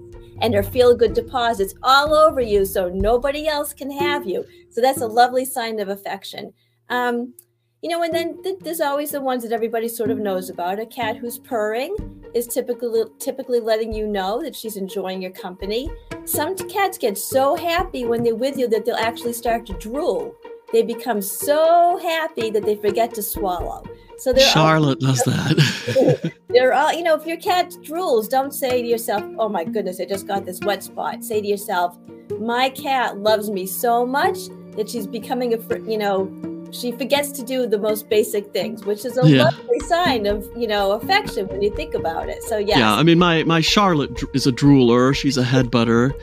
and 0.41 0.53
her 0.53 0.63
feel 0.63 0.95
good 0.95 1.13
deposits 1.13 1.75
all 1.83 2.13
over 2.13 2.39
you 2.39 2.63
so 2.63 2.87
nobody 2.87 3.49
else 3.49 3.73
can 3.73 3.91
have 3.91 4.25
you. 4.25 4.45
So 4.69 4.79
that's 4.79 5.01
a 5.01 5.07
lovely 5.07 5.43
sign 5.43 5.81
of 5.81 5.89
affection. 5.89 6.53
Um, 6.89 7.33
you 7.81 7.89
know, 7.89 8.01
and 8.01 8.13
then 8.13 8.41
th- 8.43 8.59
there's 8.61 8.79
always 8.79 9.11
the 9.11 9.21
ones 9.21 9.43
that 9.43 9.51
everybody 9.51 9.89
sort 9.89 10.09
of 10.09 10.19
knows 10.19 10.49
about. 10.49 10.79
A 10.79 10.85
cat 10.85 11.17
who's 11.17 11.37
purring 11.37 11.95
is 12.33 12.47
typically 12.47 13.03
typically 13.19 13.59
letting 13.59 13.93
you 13.93 14.07
know 14.07 14.41
that 14.41 14.55
she's 14.55 14.77
enjoying 14.77 15.21
your 15.21 15.31
company. 15.31 15.89
Some 16.23 16.55
cats 16.55 16.97
get 16.97 17.17
so 17.17 17.55
happy 17.55 18.05
when 18.05 18.23
they're 18.23 18.35
with 18.35 18.57
you 18.57 18.67
that 18.69 18.85
they'll 18.85 18.95
actually 18.95 19.33
start 19.33 19.65
to 19.67 19.73
drool. 19.73 20.33
They 20.73 20.83
become 20.83 21.21
so 21.21 21.97
happy 22.01 22.49
that 22.49 22.65
they 22.65 22.75
forget 22.75 23.13
to 23.15 23.23
swallow. 23.23 23.83
So 24.17 24.33
they're 24.33 24.43
Charlotte 24.47 25.01
all, 25.03 25.13
does 25.13 25.23
that. 25.25 26.33
they're 26.49 26.73
all, 26.73 26.91
you 26.91 27.03
know, 27.03 27.15
if 27.15 27.25
your 27.25 27.37
cat 27.37 27.69
drools, 27.83 28.29
don't 28.29 28.51
say 28.53 28.81
to 28.81 28.87
yourself, 28.87 29.23
"Oh 29.37 29.47
my 29.47 29.63
goodness, 29.63 29.99
I 29.99 30.05
just 30.05 30.27
got 30.27 30.45
this 30.45 30.59
wet 30.61 30.83
spot." 30.83 31.23
Say 31.23 31.39
to 31.41 31.47
yourself, 31.47 31.97
"My 32.39 32.69
cat 32.69 33.19
loves 33.19 33.49
me 33.49 33.65
so 33.67 34.05
much 34.05 34.37
that 34.75 34.89
she's 34.89 35.07
becoming 35.07 35.53
a, 35.53 35.59
you 35.89 35.97
know, 35.97 36.25
she 36.71 36.91
forgets 36.91 37.31
to 37.31 37.43
do 37.43 37.67
the 37.67 37.77
most 37.77 38.09
basic 38.09 38.51
things, 38.51 38.85
which 38.85 39.05
is 39.05 39.17
a 39.17 39.27
yeah. 39.27 39.43
lovely 39.43 39.79
sign 39.81 40.25
of 40.25 40.47
you 40.55 40.67
know 40.67 40.91
affection 40.93 41.47
when 41.47 41.61
you 41.61 41.75
think 41.75 41.93
about 41.93 42.29
it. 42.29 42.43
So 42.43 42.57
yeah. 42.57 42.79
Yeah, 42.79 42.93
I 42.95 43.03
mean 43.03 43.19
my 43.19 43.43
my 43.43 43.61
Charlotte 43.61 44.23
is 44.33 44.47
a 44.47 44.51
drooler. 44.51 45.15
She's 45.15 45.37
a 45.37 45.43
head 45.43 45.71
butter. 45.71 46.13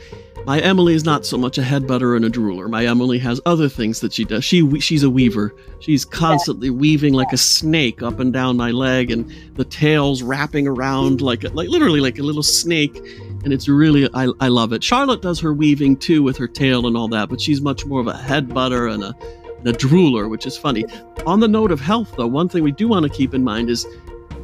My 0.45 0.59
Emily 0.59 0.93
is 0.93 1.03
not 1.03 1.25
so 1.25 1.39
much 1.39 1.57
a 1.57 1.63
head 1.63 1.87
butter 1.87 2.15
and 2.15 2.23
a 2.23 2.29
drooler. 2.29 2.69
My 2.69 2.85
Emily 2.85 3.17
has 3.17 3.41
other 3.47 3.67
things 3.67 4.01
that 4.01 4.13
she 4.13 4.25
does. 4.25 4.45
She 4.45 4.79
she's 4.79 5.01
a 5.01 5.09
weaver. 5.09 5.55
She's 5.79 6.05
constantly 6.05 6.67
yeah. 6.67 6.73
weaving 6.73 7.13
like 7.13 7.33
a 7.33 7.37
snake 7.37 8.03
up 8.03 8.19
and 8.19 8.31
down 8.31 8.55
my 8.55 8.69
leg, 8.69 9.09
and 9.09 9.33
the 9.55 9.65
tail's 9.65 10.21
wrapping 10.21 10.67
around 10.67 11.21
like 11.21 11.43
like 11.55 11.69
literally 11.69 11.99
like 11.99 12.19
a 12.19 12.23
little 12.23 12.43
snake. 12.43 12.95
And 13.43 13.53
it's 13.53 13.67
really 13.67 14.07
I, 14.13 14.27
I 14.39 14.49
love 14.49 14.71
it. 14.71 14.83
Charlotte 14.83 15.23
does 15.23 15.39
her 15.39 15.53
weaving 15.53 15.97
too 15.97 16.21
with 16.21 16.37
her 16.37 16.47
tail 16.47 16.85
and 16.85 16.95
all 16.95 17.07
that, 17.07 17.29
but 17.29 17.41
she's 17.41 17.61
much 17.61 17.85
more 17.87 17.99
of 17.99 18.07
a 18.07 18.15
head 18.15 18.53
butter 18.53 18.87
and 18.87 19.03
a 19.03 19.15
the 19.65 19.73
drooler, 19.73 20.29
which 20.29 20.45
is 20.45 20.55
funny. 20.55 20.85
On 21.25 21.39
the 21.39 21.47
note 21.47 21.71
of 21.71 21.81
health, 21.81 22.13
though, 22.15 22.27
one 22.27 22.47
thing 22.47 22.63
we 22.63 22.71
do 22.71 22.87
want 22.87 23.03
to 23.03 23.09
keep 23.09 23.33
in 23.33 23.43
mind 23.43 23.69
is 23.69 23.85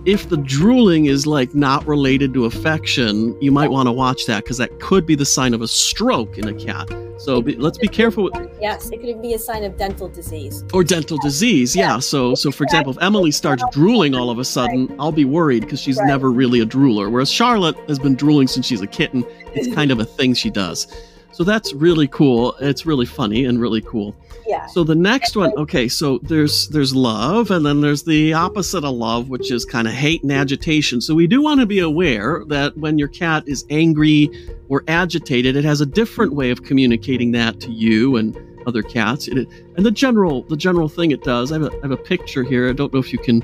if 0.03 0.29
the 0.29 0.37
drooling 0.37 1.05
is 1.05 1.27
like 1.27 1.53
not 1.53 1.85
related 1.85 2.33
to 2.33 2.45
affection, 2.45 3.39
you 3.39 3.51
might 3.51 3.69
want 3.69 3.85
to 3.85 3.91
watch 3.91 4.25
that 4.25 4.43
because 4.43 4.57
that 4.57 4.79
could 4.79 5.05
be 5.05 5.13
the 5.13 5.25
sign 5.25 5.53
of 5.53 5.61
a 5.61 5.67
stroke 5.67 6.39
in 6.39 6.47
a 6.47 6.53
cat. 6.55 6.89
So 7.19 7.39
be, 7.39 7.55
let's 7.55 7.77
be 7.77 7.87
careful. 7.87 8.23
With, 8.23 8.33
yes, 8.59 8.89
it 8.89 8.99
could 8.99 9.21
be 9.21 9.35
a 9.35 9.39
sign 9.39 9.63
of 9.63 9.77
dental 9.77 10.09
disease. 10.09 10.65
Or 10.73 10.83
dental 10.83 11.19
disease, 11.19 11.75
yeah. 11.75 11.99
So, 11.99 12.33
so 12.33 12.51
for 12.51 12.63
example, 12.63 12.91
if 12.91 12.97
Emily 12.99 13.29
starts 13.29 13.63
drooling 13.71 14.15
all 14.15 14.31
of 14.31 14.39
a 14.39 14.45
sudden, 14.45 14.91
I'll 14.97 15.11
be 15.11 15.25
worried 15.25 15.61
because 15.61 15.79
she's 15.79 15.97
right. 15.97 16.07
never 16.07 16.31
really 16.31 16.61
a 16.61 16.65
drooler. 16.65 17.11
Whereas 17.11 17.29
Charlotte 17.31 17.77
has 17.87 17.99
been 17.99 18.15
drooling 18.15 18.47
since 18.47 18.65
she's 18.65 18.81
a 18.81 18.87
kitten. 18.87 19.23
It's 19.53 19.71
kind 19.75 19.91
of 19.91 19.99
a 19.99 20.05
thing 20.05 20.33
she 20.33 20.49
does. 20.49 20.87
So 21.31 21.43
that's 21.43 21.73
really 21.73 22.07
cool. 22.07 22.55
It's 22.59 22.85
really 22.85 23.05
funny 23.05 23.45
and 23.45 23.59
really 23.59 23.81
cool. 23.81 24.15
Yeah. 24.45 24.65
So 24.67 24.83
the 24.83 24.95
next 24.95 25.35
one, 25.35 25.51
okay, 25.57 25.87
so 25.87 26.17
there's 26.19 26.67
there's 26.69 26.93
love 26.95 27.51
and 27.51 27.65
then 27.65 27.81
there's 27.81 28.03
the 28.03 28.33
opposite 28.33 28.83
of 28.83 28.93
love, 28.95 29.29
which 29.29 29.51
is 29.51 29.63
kind 29.63 29.87
of 29.87 29.93
hate 29.93 30.23
and 30.23 30.31
agitation. 30.31 30.99
So 30.99 31.15
we 31.15 31.27
do 31.27 31.41
want 31.41 31.59
to 31.61 31.65
be 31.65 31.79
aware 31.79 32.43
that 32.47 32.77
when 32.77 32.97
your 32.97 33.07
cat 33.07 33.43
is 33.47 33.65
angry 33.69 34.29
or 34.67 34.83
agitated, 34.87 35.55
it 35.55 35.63
has 35.63 35.79
a 35.81 35.85
different 35.85 36.33
way 36.33 36.51
of 36.51 36.63
communicating 36.63 37.31
that 37.31 37.59
to 37.61 37.71
you 37.71 38.17
and 38.17 38.37
other 38.67 38.83
cats. 38.83 39.27
It, 39.27 39.47
and 39.77 39.85
the 39.85 39.91
general 39.91 40.43
the 40.43 40.57
general 40.57 40.89
thing 40.89 41.11
it 41.11 41.23
does, 41.23 41.51
I 41.51 41.59
have, 41.59 41.73
a, 41.73 41.77
I 41.77 41.81
have 41.83 41.91
a 41.91 41.97
picture 41.97 42.43
here. 42.43 42.69
I 42.69 42.73
don't 42.73 42.93
know 42.93 42.99
if 42.99 43.13
you 43.13 43.19
can 43.19 43.41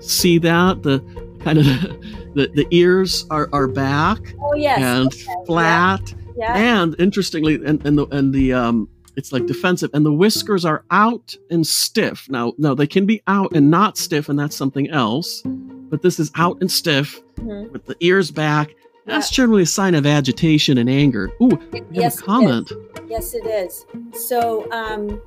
see 0.00 0.38
that. 0.38 0.82
The 0.82 1.00
kind 1.40 1.58
of 1.58 1.64
the, 2.34 2.50
the 2.54 2.66
ears 2.70 3.26
are, 3.30 3.48
are 3.52 3.68
back 3.68 4.34
oh, 4.40 4.54
yes. 4.54 4.78
and 4.80 5.06
okay. 5.06 5.44
flat. 5.46 6.02
Yeah. 6.10 6.25
Yeah. 6.36 6.56
And 6.56 6.94
interestingly, 6.98 7.54
and, 7.54 7.84
and 7.86 7.98
the 7.98 8.06
and 8.06 8.32
the 8.34 8.52
um 8.52 8.88
it's 9.16 9.32
like 9.32 9.46
defensive 9.46 9.90
and 9.94 10.04
the 10.04 10.12
whiskers 10.12 10.64
are 10.64 10.84
out 10.90 11.34
and 11.50 11.66
stiff. 11.66 12.28
Now 12.28 12.52
no 12.58 12.74
they 12.74 12.86
can 12.86 13.06
be 13.06 13.22
out 13.26 13.54
and 13.54 13.70
not 13.70 13.96
stiff 13.96 14.28
and 14.28 14.38
that's 14.38 14.56
something 14.56 14.90
else 14.90 15.42
but 15.88 16.02
this 16.02 16.18
is 16.18 16.32
out 16.34 16.58
and 16.60 16.70
stiff 16.70 17.20
mm-hmm. 17.36 17.72
with 17.72 17.86
the 17.86 17.96
ears 18.00 18.30
back. 18.30 18.74
That's 19.06 19.30
generally 19.30 19.62
a 19.62 19.66
sign 19.66 19.94
of 19.94 20.04
agitation 20.04 20.78
and 20.78 20.90
anger. 20.90 21.30
Ooh 21.40 21.58
yes, 21.90 22.20
a 22.20 22.24
comment 22.24 22.70
it 22.70 23.04
yes 23.08 23.34
it 23.34 23.46
is. 23.46 23.86
So 24.12 24.70
um 24.70 25.20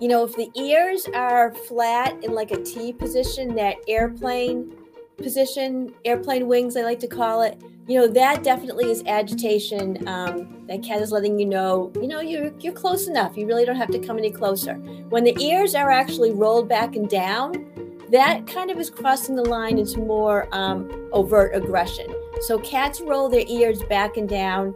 you 0.00 0.08
know 0.08 0.24
if 0.24 0.36
the 0.36 0.50
ears 0.54 1.06
are 1.14 1.52
flat 1.54 2.22
in 2.24 2.32
like 2.32 2.50
a 2.50 2.62
t 2.62 2.92
position 2.92 3.54
that 3.56 3.76
airplane 3.88 4.72
position 5.16 5.94
airplane 6.04 6.48
wings 6.48 6.76
i 6.76 6.82
like 6.82 6.98
to 6.98 7.06
call 7.06 7.42
it 7.42 7.62
you 7.88 7.98
know 7.98 8.06
that 8.06 8.44
definitely 8.44 8.90
is 8.90 9.02
agitation 9.06 10.06
um, 10.06 10.64
that 10.68 10.82
cat 10.82 11.02
is 11.02 11.10
letting 11.10 11.38
you 11.38 11.46
know 11.46 11.90
you 11.96 12.06
know 12.06 12.20
you're 12.20 12.52
you're 12.58 12.72
close 12.72 13.08
enough. 13.08 13.36
You 13.36 13.46
really 13.46 13.64
don't 13.64 13.76
have 13.76 13.90
to 13.90 13.98
come 13.98 14.18
any 14.18 14.30
closer. 14.30 14.74
When 14.74 15.24
the 15.24 15.36
ears 15.42 15.74
are 15.74 15.90
actually 15.90 16.32
rolled 16.32 16.68
back 16.68 16.96
and 16.96 17.08
down 17.08 17.66
that 18.10 18.46
kind 18.46 18.70
of 18.70 18.78
is 18.78 18.90
crossing 18.90 19.34
the 19.34 19.42
line 19.42 19.78
into 19.78 19.98
more 19.98 20.46
um, 20.52 21.08
overt 21.12 21.56
aggression. 21.56 22.06
So 22.42 22.58
cats 22.58 23.00
roll 23.00 23.30
their 23.30 23.46
ears 23.48 23.82
back 23.84 24.18
and 24.18 24.28
down 24.28 24.74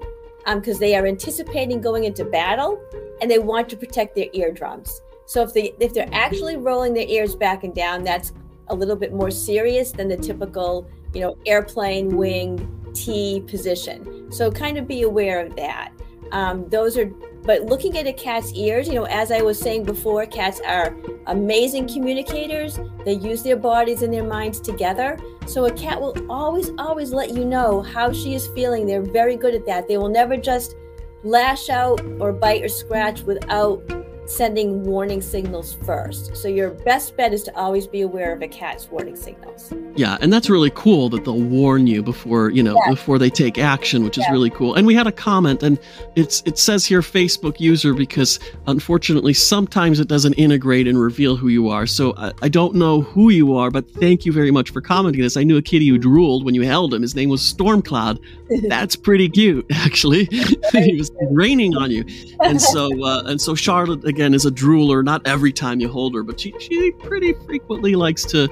because 0.55 0.77
um, 0.77 0.81
they 0.81 0.95
are 0.97 1.07
anticipating 1.07 1.83
going 1.83 2.05
into 2.05 2.25
battle 2.25 2.81
and 3.21 3.31
they 3.31 3.39
want 3.39 3.69
to 3.69 3.77
protect 3.77 4.15
their 4.15 4.29
eardrums. 4.33 5.03
So 5.27 5.43
if 5.43 5.53
they 5.53 5.75
if 5.81 5.93
they're 5.93 6.09
actually 6.13 6.57
rolling 6.57 6.95
their 6.95 7.07
ears 7.07 7.37
back 7.37 7.63
and 7.63 7.75
down 7.75 8.05
that's 8.05 8.33
a 8.69 8.75
little 8.75 8.97
bit 8.97 9.13
more 9.13 9.31
serious 9.31 9.93
than 9.93 10.09
the 10.09 10.17
typical 10.17 10.89
you 11.13 11.21
know 11.21 11.37
airplane 11.47 12.17
wing 12.17 12.86
T 12.97 13.43
position. 13.47 14.33
So 14.33 14.51
kind 14.51 14.79
of 14.79 14.89
be 14.89 15.03
aware 15.03 15.45
of 15.45 15.55
that. 15.57 15.93
Um, 16.33 16.69
those 16.69 16.97
are, 16.97 17.07
but 17.45 17.63
looking 17.67 17.97
at 17.99 18.07
a 18.07 18.13
cat's 18.13 18.53
ears, 18.55 18.89
you 18.89 18.95
know, 18.95 19.05
as 19.05 19.31
I 19.31 19.43
was 19.43 19.59
saying 19.59 19.85
before, 19.85 20.27
cats 20.27 20.61
are 20.67 20.97
amazing 21.27 21.87
communicators. 21.87 22.81
They 23.05 23.13
use 23.13 23.43
their 23.43 23.57
bodies 23.57 24.03
and 24.03 24.13
their 24.13 24.25
minds 24.25 24.61
together. 24.61 25.19
So 25.47 25.67
a 25.67 25.73
cat 25.73 26.01
will 26.01 26.17
always, 26.29 26.71
always 26.79 27.13
let 27.13 27.31
you 27.31 27.45
know 27.45 27.83
how 27.83 28.13
she 28.13 28.35
is 28.35 28.49
feeling. 28.49 28.87
They're 28.87 29.03
very 29.03 29.37
good 29.37 29.55
at 29.55 29.67
that. 29.67 29.87
They 29.87 29.99
will 29.99 30.09
never 30.09 30.37
just 30.37 30.75
lash 31.23 31.69
out 31.69 32.01
or 32.21 32.33
bite 32.33 32.63
or 32.63 32.69
scratch 32.69 33.23
without 33.23 33.83
sending 34.27 34.85
warning 34.85 35.23
signals 35.23 35.75
first. 35.85 36.37
So 36.37 36.49
your 36.49 36.71
best 36.71 37.17
bet 37.17 37.33
is 37.33 37.43
to 37.45 37.57
always 37.57 37.87
be 37.87 38.03
aware 38.03 38.35
of 38.35 38.43
a 38.43 38.49
cat's 38.49 38.89
warning 38.91 39.17
signals. 39.17 39.73
Yeah, 39.95 40.19
and 40.21 40.33
that's 40.33 40.51
really 40.51 40.71
cool 40.75 41.09
that 41.11 41.25
they'll 41.25 41.41
warn 41.41 41.87
you 41.87 42.03
before, 42.03 42.51
you 42.51 42.63
know, 42.63 42.79
before 42.89 43.19
they 43.19 43.31
take 43.31 43.59
action, 43.59 44.05
which 44.05 44.19
is 44.19 44.25
really 44.31 44.51
cool. 44.51 44.75
And 44.75 44.87
we 44.87 44.95
had 44.95 45.07
a 45.07 45.13
comment 45.13 45.63
and 45.63 45.79
it's 46.15 46.43
it 46.45 46.59
says 46.59 46.85
here 46.85 47.01
Facebook 47.01 47.61
user 47.61 47.95
because 47.95 48.39
unfortunately 48.67 49.33
sometimes 49.33 50.01
it 50.01 50.09
doesn't 50.09 50.35
integrate 50.35 50.87
and 50.87 51.01
reveal 51.01 51.37
who 51.37 51.49
you 51.49 51.69
are. 51.69 51.87
So 51.87 52.15
I, 52.17 52.33
I 52.43 52.49
don't 52.49 52.75
know 52.75 53.03
who 53.03 53.31
you 53.31 53.57
are, 53.57 53.71
but 53.71 53.91
thank 53.91 54.27
you 54.27 54.33
very 54.33 54.51
much 54.51 54.71
for 54.71 54.81
commenting 54.81 55.23
this. 55.23 55.37
I 55.37 55.45
knew 55.45 55.57
a 55.57 55.63
kitty 55.63 55.89
who 55.89 55.99
drooled 55.99 56.45
when 56.45 56.55
you 56.55 56.63
held 56.63 56.93
him. 56.93 57.03
His 57.03 57.15
name 57.15 57.29
was 57.29 57.41
Stormcloud. 57.41 58.19
That's 58.69 58.97
pretty 58.97 59.29
cute, 59.29 59.67
actually. 59.73 60.25
he 60.73 60.97
was 60.97 61.11
raining 61.31 61.77
on 61.77 61.91
you. 61.91 62.05
And 62.41 62.61
so 62.61 62.91
uh, 63.05 63.23
and 63.27 63.41
so 63.41 63.55
Charlotte 63.55 64.05
again 64.17 64.33
is 64.33 64.47
a 64.47 64.51
drooler. 64.51 65.05
Not 65.05 65.27
every 65.27 65.53
time 65.53 65.79
you 65.79 65.89
hold 65.89 66.15
her, 66.15 66.23
but 66.23 66.41
she 66.41 66.55
she 66.59 66.91
pretty 66.93 67.35
frequently 67.45 67.95
likes 67.95 68.25
to 68.27 68.49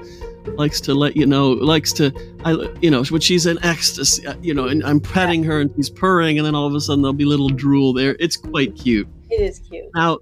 likes 0.57 0.79
to 0.79 0.93
let 0.93 1.17
you 1.17 1.25
know 1.25 1.53
likes 1.53 1.91
to 1.93 2.13
I 2.45 2.51
you 2.81 2.91
know 2.91 3.03
when 3.05 3.19
she's 3.19 3.47
in 3.47 3.57
ecstasy 3.65 4.27
uh, 4.27 4.35
you 4.41 4.53
know 4.53 4.67
and 4.67 4.83
I'm 4.83 4.99
petting 4.99 5.43
her 5.43 5.59
and 5.59 5.73
she's 5.75 5.89
purring 5.89 6.37
and 6.37 6.45
then 6.45 6.53
all 6.53 6.67
of 6.67 6.75
a 6.75 6.79
sudden 6.79 7.01
there'll 7.01 7.13
be 7.13 7.25
little 7.25 7.49
drool 7.49 7.93
there. 7.93 8.15
It's 8.19 8.37
quite 8.37 8.75
cute. 8.75 9.07
It 9.31 9.41
is 9.41 9.59
cute. 9.59 9.85
Now, 9.95 10.19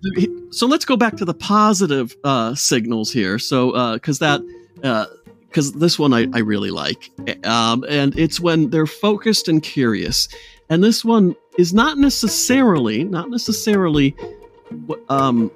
so 0.51 0.65
let's 0.65 0.85
go 0.85 0.95
back 0.95 1.17
to 1.17 1.25
the 1.25 1.33
positive 1.33 2.15
uh, 2.23 2.55
signals 2.55 3.11
here. 3.11 3.37
So 3.37 3.93
because 3.95 4.21
uh, 4.21 4.39
that 4.39 5.09
because 5.49 5.75
uh, 5.75 5.79
this 5.79 5.99
one 5.99 6.13
I, 6.13 6.27
I 6.33 6.39
really 6.39 6.71
like, 6.71 7.11
um, 7.45 7.83
and 7.89 8.17
it's 8.17 8.39
when 8.39 8.69
they're 8.69 8.87
focused 8.87 9.49
and 9.49 9.61
curious. 9.61 10.29
And 10.69 10.81
this 10.81 11.03
one 11.03 11.35
is 11.57 11.73
not 11.73 11.97
necessarily 11.97 13.03
not 13.03 13.29
necessarily 13.29 14.15
um, 15.09 15.51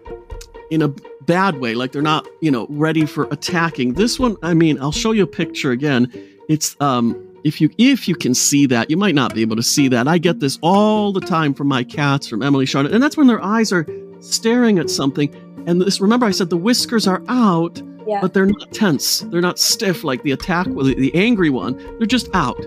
in 0.69 0.81
a 0.81 0.89
bad 1.27 1.59
way, 1.59 1.75
like 1.75 1.91
they're 1.91 2.01
not, 2.01 2.27
you 2.41 2.51
know, 2.51 2.67
ready 2.69 3.05
for 3.05 3.25
attacking. 3.31 3.93
This 3.93 4.19
one, 4.19 4.37
I 4.43 4.53
mean, 4.53 4.79
I'll 4.81 4.91
show 4.91 5.11
you 5.11 5.23
a 5.23 5.27
picture 5.27 5.71
again. 5.71 6.11
It's 6.49 6.75
um, 6.79 7.15
if 7.43 7.61
you 7.61 7.69
if 7.77 8.07
you 8.07 8.15
can 8.15 8.33
see 8.33 8.65
that, 8.67 8.89
you 8.89 8.97
might 8.97 9.15
not 9.15 9.33
be 9.33 9.41
able 9.41 9.55
to 9.55 9.63
see 9.63 9.87
that. 9.89 10.07
I 10.07 10.17
get 10.17 10.39
this 10.39 10.57
all 10.61 11.11
the 11.11 11.21
time 11.21 11.53
from 11.53 11.67
my 11.67 11.83
cats, 11.83 12.27
from 12.27 12.41
Emily 12.41 12.65
Charlotte, 12.65 12.93
and 12.93 13.03
that's 13.03 13.17
when 13.17 13.27
their 13.27 13.43
eyes 13.43 13.71
are 13.71 13.85
staring 14.19 14.79
at 14.79 14.89
something. 14.89 15.33
And 15.67 15.81
this, 15.81 15.99
remember, 15.99 16.25
I 16.25 16.31
said 16.31 16.49
the 16.49 16.57
whiskers 16.57 17.07
are 17.07 17.21
out, 17.27 17.81
yeah. 18.07 18.21
but 18.21 18.33
they're 18.33 18.45
not 18.45 18.71
tense. 18.71 19.19
They're 19.19 19.41
not 19.41 19.59
stiff 19.59 20.03
like 20.03 20.23
the 20.23 20.31
attack, 20.31 20.65
the, 20.65 20.95
the 20.95 21.13
angry 21.13 21.49
one. 21.49 21.77
They're 21.97 22.07
just 22.07 22.29
out, 22.33 22.59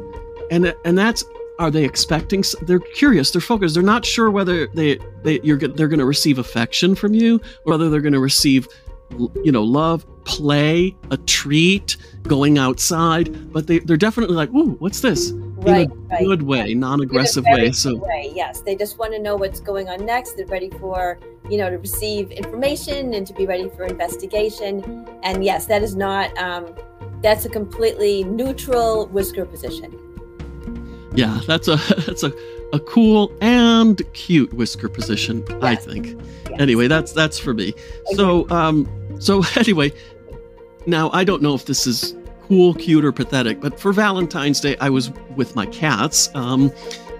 and 0.50 0.74
and 0.84 0.96
that's 0.98 1.24
are 1.60 1.70
they 1.70 1.84
expecting 1.84 2.42
they're 2.62 2.80
curious 2.80 3.30
they're 3.30 3.40
focused 3.40 3.74
they're 3.74 3.82
not 3.82 4.04
sure 4.04 4.30
whether 4.30 4.66
they, 4.68 4.98
they 5.22 5.38
you're 5.42 5.58
they're 5.58 5.88
going 5.88 5.98
to 5.98 6.06
receive 6.06 6.38
affection 6.38 6.94
from 6.94 7.14
you 7.14 7.36
or 7.64 7.72
whether 7.72 7.90
they're 7.90 8.00
going 8.00 8.14
to 8.14 8.20
receive 8.20 8.66
you 9.44 9.52
know 9.52 9.62
love 9.62 10.06
play 10.24 10.96
a 11.10 11.16
treat 11.18 11.96
going 12.22 12.58
outside 12.58 13.52
but 13.52 13.66
they, 13.66 13.78
they're 13.80 13.96
definitely 13.96 14.34
like 14.34 14.50
ooh 14.50 14.76
what's 14.78 15.00
this? 15.00 15.32
Right, 15.62 15.90
in 15.90 15.92
a 15.92 16.04
right. 16.06 16.24
good 16.24 16.42
way 16.42 16.72
non-aggressive 16.72 17.44
way 17.46 17.70
so 17.72 17.96
way, 17.96 18.32
yes. 18.34 18.62
They 18.62 18.74
just 18.74 18.98
want 18.98 19.12
to 19.12 19.18
know 19.18 19.36
what's 19.36 19.60
going 19.60 19.90
on 19.90 20.06
next 20.06 20.38
they're 20.38 20.46
ready 20.46 20.70
for 20.70 21.18
you 21.50 21.58
know 21.58 21.68
to 21.68 21.76
receive 21.76 22.30
information 22.30 23.12
and 23.12 23.26
to 23.26 23.34
be 23.34 23.44
ready 23.44 23.68
for 23.68 23.84
investigation. 23.84 25.06
And 25.22 25.44
yes 25.44 25.66
that 25.66 25.82
is 25.82 25.94
not 25.94 26.36
um, 26.38 26.74
that's 27.20 27.44
a 27.44 27.50
completely 27.50 28.24
neutral 28.24 29.06
whisker 29.08 29.44
position 29.44 30.09
Yeah, 31.20 31.40
that's 31.46 31.68
a 31.68 31.76
that's 32.06 32.22
a, 32.22 32.32
a 32.72 32.80
cool 32.80 33.30
and 33.40 34.00
cute 34.14 34.52
whisker 34.54 34.88
position, 34.88 35.44
yes. 35.48 35.58
I 35.62 35.74
think. 35.74 36.06
Yes. 36.48 36.60
Anyway, 36.60 36.88
that's 36.88 37.12
that's 37.12 37.38
for 37.38 37.52
me. 37.52 37.74
So 38.14 38.48
um 38.50 38.88
so 39.20 39.42
anyway, 39.56 39.92
now 40.86 41.10
I 41.12 41.24
don't 41.24 41.42
know 41.42 41.54
if 41.54 41.66
this 41.66 41.86
is 41.86 42.16
cool, 42.48 42.74
cute, 42.74 43.04
or 43.04 43.12
pathetic, 43.12 43.60
but 43.60 43.78
for 43.78 43.92
Valentine's 43.92 44.60
Day 44.60 44.76
I 44.80 44.88
was 44.88 45.10
with 45.36 45.54
my 45.54 45.66
cats. 45.66 46.30
Um 46.34 46.72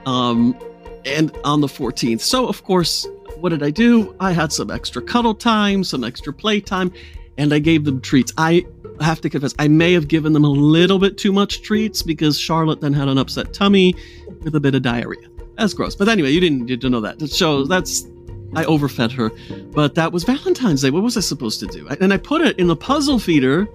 um 0.07 0.57
and 1.04 1.37
on 1.45 1.61
the 1.61 1.66
14th. 1.66 2.21
So 2.21 2.47
of 2.47 2.64
course, 2.64 3.07
what 3.37 3.50
did 3.50 3.62
I 3.62 3.71
do? 3.71 4.14
I 4.21 4.33
had 4.33 4.52
some 4.52 4.71
extra 4.71 5.02
cuddle 5.02 5.35
time, 5.35 5.85
some 5.85 6.04
extra 6.04 6.33
play 6.33 6.61
time, 6.61 6.92
and 7.37 7.52
I 7.52 7.59
gave 7.59 7.85
them 7.85 8.00
treats. 8.00 8.33
I 8.38 8.66
have 9.00 9.21
to 9.23 9.30
confess, 9.30 9.54
I 9.59 9.69
may 9.69 9.92
have 9.92 10.09
given 10.09 10.33
them 10.33 10.45
a 10.45 10.50
little 10.50 10.99
bit 10.99 11.16
too 11.19 11.33
much 11.33 11.62
treats 11.62 12.02
because 12.02 12.38
Charlotte 12.38 12.80
then 12.80 12.92
had 12.92 13.09
an 13.09 13.19
upset 13.19 13.52
tummy 13.52 13.95
with 14.42 14.54
a 14.54 14.61
bit 14.61 14.75
of 14.75 14.83
diarrhea. 14.83 15.28
That's 15.57 15.75
gross. 15.75 15.95
But 15.95 16.09
anyway, 16.09 16.30
you 16.30 16.40
didn't 16.40 16.66
need 16.66 16.80
to 16.80 16.90
know 16.90 17.00
that. 17.00 17.21
Shows 17.30 17.69
that's 17.69 18.07
I 18.54 18.64
overfed 18.64 19.12
her. 19.12 19.30
But 19.73 19.95
that 19.95 20.12
was 20.12 20.25
Valentine's 20.25 20.83
Day. 20.83 20.90
What 20.90 21.02
was 21.02 21.16
I 21.16 21.21
supposed 21.21 21.61
to 21.61 21.66
do? 21.66 21.87
And 22.00 22.12
I 22.12 22.16
put 22.16 22.40
it 22.40 22.59
in 22.59 22.66
the 22.66 22.76
puzzle 22.76 23.19
feeder, 23.19 23.69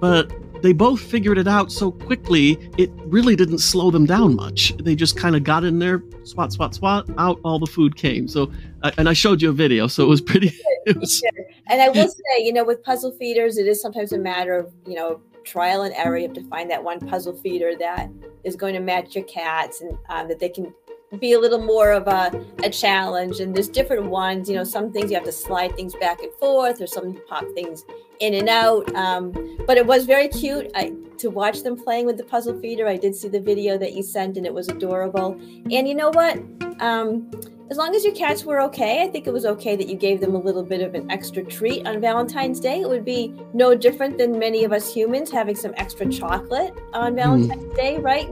but 0.00 0.32
they 0.66 0.72
both 0.72 1.00
figured 1.00 1.38
it 1.38 1.46
out 1.46 1.70
so 1.70 1.92
quickly, 1.92 2.58
it 2.76 2.90
really 3.04 3.36
didn't 3.36 3.58
slow 3.58 3.92
them 3.92 4.04
down 4.04 4.34
much. 4.34 4.76
They 4.78 4.96
just 4.96 5.16
kind 5.16 5.36
of 5.36 5.44
got 5.44 5.62
in 5.62 5.78
there, 5.78 6.02
swat, 6.24 6.52
swat, 6.52 6.74
swat, 6.74 7.08
out 7.18 7.38
all 7.44 7.60
the 7.60 7.68
food 7.68 7.94
came. 7.94 8.26
So, 8.26 8.50
uh, 8.82 8.90
and 8.98 9.08
I 9.08 9.12
showed 9.12 9.40
you 9.40 9.50
a 9.50 9.52
video, 9.52 9.86
so 9.86 10.02
it 10.02 10.08
was 10.08 10.20
pretty. 10.20 10.52
It 10.86 10.96
was, 11.00 11.20
and 11.68 11.82
I 11.82 11.88
will 11.88 12.06
say, 12.06 12.44
you 12.44 12.52
know, 12.52 12.62
with 12.62 12.80
puzzle 12.84 13.10
feeders, 13.10 13.58
it 13.58 13.66
is 13.66 13.82
sometimes 13.82 14.12
a 14.12 14.18
matter 14.18 14.54
of, 14.54 14.72
you 14.86 14.94
know, 14.94 15.20
trial 15.42 15.82
and 15.82 15.92
error. 15.96 16.16
You 16.16 16.28
have 16.28 16.36
to 16.36 16.44
find 16.44 16.70
that 16.70 16.84
one 16.84 17.00
puzzle 17.00 17.34
feeder 17.34 17.74
that 17.80 18.08
is 18.44 18.54
going 18.54 18.74
to 18.74 18.78
match 18.78 19.16
your 19.16 19.24
cats 19.24 19.80
and 19.80 19.98
um, 20.10 20.28
that 20.28 20.38
they 20.38 20.48
can 20.48 20.72
be 21.18 21.32
a 21.32 21.40
little 21.40 21.60
more 21.60 21.90
of 21.90 22.06
a, 22.06 22.40
a 22.62 22.70
challenge. 22.70 23.40
And 23.40 23.52
there's 23.52 23.68
different 23.68 24.06
ones, 24.06 24.48
you 24.48 24.54
know, 24.54 24.62
some 24.62 24.92
things 24.92 25.10
you 25.10 25.16
have 25.16 25.24
to 25.24 25.32
slide 25.32 25.74
things 25.74 25.96
back 25.96 26.22
and 26.22 26.32
forth, 26.34 26.80
or 26.80 26.86
some 26.86 27.20
pop 27.28 27.44
things 27.54 27.84
in 28.20 28.34
and 28.34 28.48
out. 28.48 28.94
Um, 28.94 29.32
but 29.66 29.76
it 29.76 29.86
was 29.86 30.04
very 30.04 30.28
cute 30.28 30.70
I, 30.74 30.92
to 31.18 31.30
watch 31.30 31.62
them 31.62 31.76
playing 31.76 32.06
with 32.06 32.16
the 32.16 32.24
puzzle 32.24 32.58
feeder. 32.60 32.86
I 32.86 32.96
did 32.96 33.14
see 33.14 33.28
the 33.28 33.40
video 33.40 33.78
that 33.78 33.94
you 33.94 34.02
sent, 34.02 34.36
and 34.36 34.46
it 34.46 34.54
was 34.54 34.68
adorable. 34.68 35.32
And 35.70 35.88
you 35.88 35.94
know 35.94 36.10
what? 36.10 36.38
Um, 36.80 37.30
as 37.68 37.78
long 37.78 37.96
as 37.96 38.04
your 38.04 38.14
cats 38.14 38.44
were 38.44 38.60
okay, 38.60 39.02
I 39.02 39.08
think 39.08 39.26
it 39.26 39.32
was 39.32 39.44
okay 39.44 39.74
that 39.74 39.88
you 39.88 39.96
gave 39.96 40.20
them 40.20 40.36
a 40.36 40.38
little 40.38 40.62
bit 40.62 40.82
of 40.82 40.94
an 40.94 41.10
extra 41.10 41.42
treat 41.42 41.84
on 41.84 42.00
Valentine's 42.00 42.60
Day. 42.60 42.80
It 42.80 42.88
would 42.88 43.04
be 43.04 43.34
no 43.54 43.74
different 43.74 44.18
than 44.18 44.38
many 44.38 44.62
of 44.62 44.72
us 44.72 44.92
humans 44.92 45.32
having 45.32 45.56
some 45.56 45.74
extra 45.76 46.08
chocolate 46.08 46.72
on 46.94 47.12
hmm. 47.12 47.16
Valentine's 47.16 47.64
mm. 47.64 47.76
Day, 47.76 47.98
right? 47.98 48.30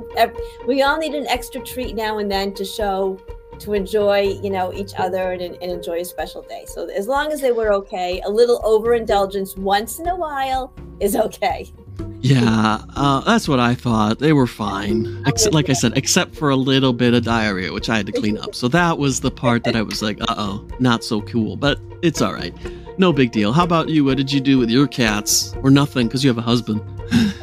We 0.69 0.83
all 0.83 0.99
need 0.99 1.15
an 1.15 1.27
extra 1.27 1.61
treat 1.61 1.97
now 1.97 2.19
and 2.19 2.31
then 2.31 2.55
to 2.55 2.65
show, 2.65 3.19
to 3.61 3.75
enjoy, 3.75 4.39
you 4.43 4.51
know, 4.51 4.73
each 4.73 4.93
other 4.97 5.33
and, 5.33 5.43
and 5.43 5.63
enjoy 5.63 6.01
a 6.01 6.05
special 6.05 6.43
day. 6.43 6.65
So 6.67 6.89
as 6.89 7.07
long 7.07 7.33
as 7.33 7.41
they 7.41 7.53
were 7.53 7.73
okay, 7.75 8.21
a 8.25 8.31
little 8.31 8.61
overindulgence 8.65 9.57
once 9.57 9.99
in 9.99 10.09
a 10.09 10.17
while 10.17 10.73
is 11.01 11.17
okay. 11.17 11.73
Yeah, 12.21 12.79
uh, 12.97 13.21
that's 13.21 13.49
what 13.49 13.61
I 13.61 13.75
thought. 13.75 14.19
They 14.19 14.33
were 14.33 14.47
fine, 14.47 15.23
except, 15.27 15.55
like 15.55 15.69
I 15.69 15.75
said, 15.75 15.93
except 15.97 16.35
for 16.35 16.49
a 16.49 16.57
little 16.57 16.95
bit 16.95 17.13
of 17.13 17.23
diarrhea, 17.23 17.71
which 17.71 17.91
I 17.91 17.99
had 17.99 18.07
to 18.07 18.13
clean 18.13 18.39
up. 18.39 18.55
So 18.55 18.67
that 18.69 18.97
was 18.97 19.21
the 19.21 19.31
part 19.31 19.63
that 19.65 19.77
I 19.77 19.83
was 19.83 20.01
like, 20.01 20.19
"Uh 20.23 20.35
oh, 20.39 20.67
not 20.81 21.05
so 21.05 21.21
cool." 21.21 21.55
But 21.55 21.79
it's 22.01 22.23
all 22.23 22.33
right, 22.33 22.55
no 22.99 23.13
big 23.13 23.31
deal. 23.31 23.53
How 23.53 23.65
about 23.65 23.91
you? 23.91 24.07
What 24.07 24.17
did 24.17 24.33
you 24.33 24.41
do 24.41 24.57
with 24.57 24.71
your 24.71 24.87
cats, 24.87 25.55
or 25.63 25.71
nothing? 25.71 26.07
Because 26.07 26.25
you 26.25 26.31
have 26.31 26.39
a 26.39 26.43
husband. 26.43 26.81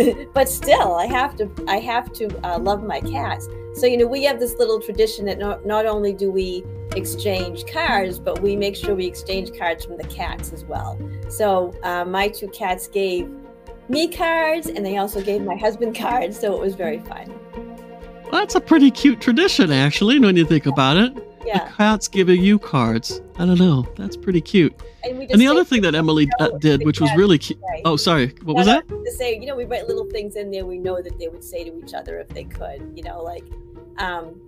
but 0.32 0.48
still, 0.48 0.94
I 0.94 1.04
have 1.06 1.36
to. 1.36 1.50
I 1.68 1.76
have 1.76 2.10
to 2.14 2.46
uh, 2.46 2.58
love 2.58 2.82
my 2.82 3.00
cats. 3.00 3.46
So 3.74 3.86
you 3.86 3.96
know, 3.96 4.06
we 4.06 4.24
have 4.24 4.40
this 4.40 4.54
little 4.56 4.80
tradition 4.80 5.24
that 5.26 5.38
not, 5.38 5.64
not 5.64 5.86
only 5.86 6.12
do 6.12 6.30
we 6.30 6.64
exchange 6.96 7.66
cards, 7.66 8.18
but 8.18 8.42
we 8.42 8.56
make 8.56 8.74
sure 8.74 8.94
we 8.94 9.06
exchange 9.06 9.56
cards 9.56 9.84
from 9.84 9.96
the 9.96 10.04
cats 10.04 10.52
as 10.52 10.64
well. 10.64 10.98
So 11.28 11.72
uh, 11.82 12.04
my 12.04 12.28
two 12.28 12.48
cats 12.48 12.88
gave 12.88 13.30
me 13.88 14.08
cards 14.08 14.66
and 14.66 14.84
they 14.84 14.96
also 14.96 15.22
gave 15.22 15.42
my 15.42 15.56
husband 15.56 15.96
cards, 15.96 16.38
so 16.38 16.54
it 16.54 16.60
was 16.60 16.74
very 16.74 16.98
fun. 16.98 17.32
Well, 18.24 18.40
that's 18.40 18.54
a 18.54 18.60
pretty 18.60 18.90
cute 18.90 19.20
tradition, 19.20 19.72
actually, 19.72 20.18
when 20.20 20.36
you 20.36 20.44
think 20.44 20.66
about 20.66 20.96
it. 20.96 21.12
Yeah. 21.44 21.64
The 21.64 21.70
cats 21.72 22.06
giving 22.06 22.42
you 22.42 22.58
cards. 22.58 23.20
I 23.40 23.46
don't 23.46 23.58
know. 23.58 23.88
That's 23.96 24.18
pretty 24.18 24.42
cute. 24.42 24.74
And, 25.02 25.22
and 25.22 25.40
the 25.40 25.46
other 25.46 25.64
thing 25.64 25.80
that 25.80 25.94
Emily 25.94 26.28
uh, 26.38 26.50
did, 26.58 26.84
which 26.84 27.00
was 27.00 27.10
really 27.16 27.38
cute. 27.38 27.58
Oh, 27.86 27.96
sorry. 27.96 28.34
What 28.42 28.54
was 28.54 28.66
that? 28.66 28.86
To 28.86 29.12
say, 29.12 29.38
you 29.38 29.46
know, 29.46 29.56
we 29.56 29.64
write 29.64 29.88
little 29.88 30.04
things 30.04 30.36
in 30.36 30.50
there 30.50 30.66
we 30.66 30.76
know 30.76 31.00
that 31.00 31.18
they 31.18 31.28
would 31.28 31.42
say 31.42 31.64
to 31.64 31.78
each 31.78 31.94
other 31.94 32.20
if 32.20 32.28
they 32.28 32.44
could. 32.44 32.92
You 32.94 33.02
know, 33.02 33.22
like, 33.22 33.44
um, 33.96 34.38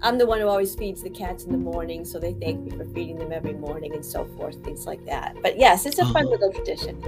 I'm 0.00 0.16
the 0.16 0.24
one 0.24 0.40
who 0.40 0.48
always 0.48 0.74
feeds 0.74 1.02
the 1.02 1.10
cats 1.10 1.44
in 1.44 1.52
the 1.52 1.58
morning, 1.58 2.06
so 2.06 2.18
they 2.18 2.32
thank 2.32 2.60
me 2.60 2.70
for 2.70 2.86
feeding 2.94 3.18
them 3.18 3.30
every 3.30 3.52
morning 3.52 3.94
and 3.94 4.02
so 4.02 4.24
forth, 4.38 4.56
things 4.64 4.86
like 4.86 5.04
that. 5.04 5.36
But 5.42 5.58
yes, 5.58 5.84
it's 5.84 5.98
a 5.98 6.06
fun 6.06 6.24
oh. 6.26 6.30
little 6.30 6.50
tradition. 6.50 7.02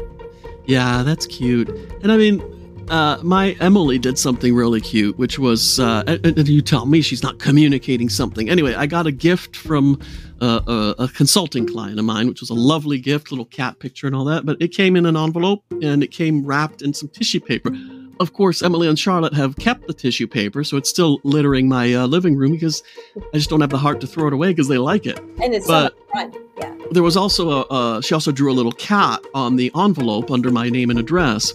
Yeah, 0.66 1.02
that's 1.02 1.26
cute. 1.26 1.70
And 2.02 2.12
I 2.12 2.18
mean, 2.18 2.42
uh, 2.88 3.18
my 3.22 3.56
Emily 3.60 3.98
did 3.98 4.18
something 4.18 4.54
really 4.54 4.80
cute, 4.80 5.16
which 5.18 5.38
was, 5.38 5.80
uh, 5.80 6.04
and, 6.06 6.46
you 6.46 6.62
tell 6.62 6.86
me 6.86 7.00
she's 7.00 7.22
not 7.22 7.38
communicating 7.38 8.08
something. 8.08 8.48
Anyway, 8.48 8.74
I 8.74 8.86
got 8.86 9.06
a 9.06 9.12
gift 9.12 9.56
from 9.56 9.98
uh, 10.40 10.60
a, 10.66 11.04
a, 11.04 11.08
consulting 11.08 11.66
client 11.66 11.98
of 11.98 12.04
mine, 12.04 12.28
which 12.28 12.40
was 12.40 12.50
a 12.50 12.54
lovely 12.54 12.98
gift, 12.98 13.30
little 13.30 13.46
cat 13.46 13.78
picture 13.78 14.06
and 14.06 14.14
all 14.14 14.24
that. 14.24 14.44
But 14.44 14.60
it 14.60 14.68
came 14.68 14.96
in 14.96 15.06
an 15.06 15.16
envelope 15.16 15.64
and 15.82 16.02
it 16.02 16.08
came 16.08 16.44
wrapped 16.44 16.82
in 16.82 16.92
some 16.92 17.08
tissue 17.08 17.40
paper. 17.40 17.70
Of 18.18 18.32
course, 18.32 18.62
Emily 18.62 18.88
and 18.88 18.98
Charlotte 18.98 19.34
have 19.34 19.56
kept 19.56 19.86
the 19.86 19.92
tissue 19.92 20.26
paper, 20.26 20.64
so 20.64 20.78
it's 20.78 20.88
still 20.88 21.20
littering 21.22 21.68
my 21.68 21.92
uh, 21.92 22.06
living 22.06 22.34
room 22.34 22.52
because 22.52 22.82
I 23.16 23.36
just 23.36 23.50
don't 23.50 23.60
have 23.60 23.70
the 23.70 23.78
heart 23.78 24.00
to 24.00 24.06
throw 24.06 24.26
it 24.26 24.32
away 24.32 24.48
because 24.48 24.68
they 24.68 24.78
like 24.78 25.04
it. 25.04 25.18
And 25.42 25.54
it's 25.54 25.66
but, 25.66 25.92
so 25.92 26.04
fun. 26.12 26.34
Yeah. 26.58 26.74
There 26.92 27.02
was 27.02 27.16
also 27.16 27.64
a, 27.64 28.02
she 28.02 28.14
also 28.14 28.32
drew 28.32 28.50
a 28.50 28.54
little 28.54 28.72
cat 28.72 29.22
on 29.34 29.56
the 29.56 29.70
envelope 29.76 30.30
under 30.30 30.50
my 30.50 30.70
name 30.70 30.88
and 30.88 30.98
address, 30.98 31.52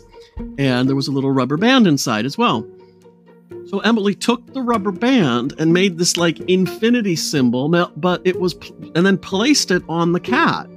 and 0.60 0.88
there 0.88 0.96
was 0.96 1.08
a 1.08 1.12
little 1.12 1.32
rubber 1.32 1.58
band 1.58 1.88
inside 1.88 2.26
as 2.26 2.38
well. 2.38 2.67
So 3.71 3.79
Emily 3.79 4.13
took 4.13 4.53
the 4.53 4.62
rubber 4.62 4.91
band 4.91 5.53
and 5.57 5.71
made 5.71 5.97
this 5.97 6.17
like 6.17 6.41
infinity 6.41 7.15
symbol, 7.15 7.69
but 7.95 8.21
it 8.25 8.38
was, 8.38 8.53
and 8.95 9.05
then 9.05 9.17
placed 9.17 9.71
it 9.71 9.81
on 9.88 10.12
the 10.12 10.19
cat. 10.19 10.67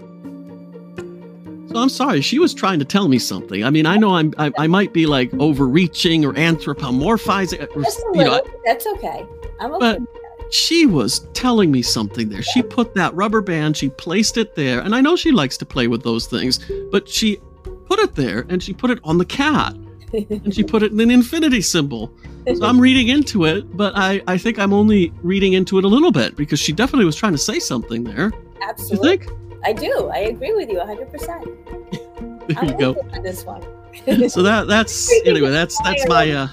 So 1.70 1.80
I'm 1.80 1.88
sorry, 1.88 2.20
she 2.20 2.38
was 2.38 2.54
trying 2.54 2.78
to 2.78 2.84
tell 2.84 3.08
me 3.08 3.18
something. 3.18 3.64
I 3.64 3.70
mean, 3.70 3.84
I 3.84 3.96
know 3.96 4.14
I'm, 4.14 4.32
I, 4.38 4.52
I 4.56 4.68
might 4.68 4.92
be 4.92 5.06
like 5.06 5.34
overreaching 5.40 6.24
or 6.24 6.34
anthropomorphizing. 6.34 7.62
Uh, 7.62 7.66
or, 7.74 7.82
that's, 7.82 7.98
you 8.14 8.22
know, 8.22 8.40
that's 8.64 8.86
okay. 8.86 9.26
I'm 9.58 9.74
okay. 9.74 9.98
But, 9.98 10.52
she 10.52 10.86
was 10.86 11.26
telling 11.32 11.72
me 11.72 11.82
something 11.82 12.28
there. 12.28 12.42
She 12.42 12.62
put 12.62 12.94
that 12.94 13.12
rubber 13.12 13.40
band, 13.40 13.76
she 13.76 13.88
placed 13.88 14.36
it 14.36 14.54
there, 14.54 14.78
and 14.78 14.94
I 14.94 15.00
know 15.00 15.16
she 15.16 15.32
likes 15.32 15.56
to 15.56 15.66
play 15.66 15.88
with 15.88 16.04
those 16.04 16.28
things, 16.28 16.60
but 16.92 17.08
she 17.08 17.38
put 17.86 17.98
it 17.98 18.14
there 18.14 18.46
and 18.48 18.62
she 18.62 18.72
put 18.72 18.90
it 18.90 19.00
on 19.02 19.18
the 19.18 19.24
cat. 19.24 19.74
And 20.14 20.54
she 20.54 20.62
put 20.62 20.82
it 20.82 20.92
in 20.92 21.00
an 21.00 21.10
infinity 21.10 21.60
symbol. 21.60 22.12
So 22.46 22.64
I'm 22.64 22.80
reading 22.80 23.08
into 23.08 23.44
it, 23.46 23.76
but 23.76 23.94
I, 23.96 24.22
I 24.26 24.38
think 24.38 24.58
I'm 24.58 24.72
only 24.72 25.12
reading 25.22 25.54
into 25.54 25.78
it 25.78 25.84
a 25.84 25.88
little 25.88 26.12
bit 26.12 26.36
because 26.36 26.60
she 26.60 26.72
definitely 26.72 27.06
was 27.06 27.16
trying 27.16 27.32
to 27.32 27.38
say 27.38 27.58
something 27.58 28.04
there. 28.04 28.32
Absolutely. 28.62 29.12
You 29.12 29.18
think? 29.18 29.32
I 29.64 29.72
do. 29.72 30.10
I 30.12 30.18
agree 30.18 30.52
with 30.52 30.68
you 30.68 30.78
100%. 30.78 32.48
there 32.48 32.58
I'm 32.58 32.68
you 32.68 32.78
go. 32.78 32.94
On 33.12 33.22
this 33.22 33.44
one. 33.44 33.62
so 34.28 34.42
that 34.42 34.66
that's 34.66 35.10
anyway, 35.24 35.50
that's 35.50 35.80
that's 35.82 36.06
my 36.08 36.30
uh 36.30 36.48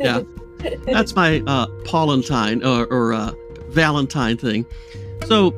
yeah. 0.00 0.22
That's 0.86 1.14
my 1.14 1.42
uh, 1.46 1.66
Paulentine 1.84 2.62
or, 2.64 2.86
or 2.86 3.12
uh, 3.12 3.32
Valentine 3.68 4.36
thing. 4.36 4.66
So 5.26 5.50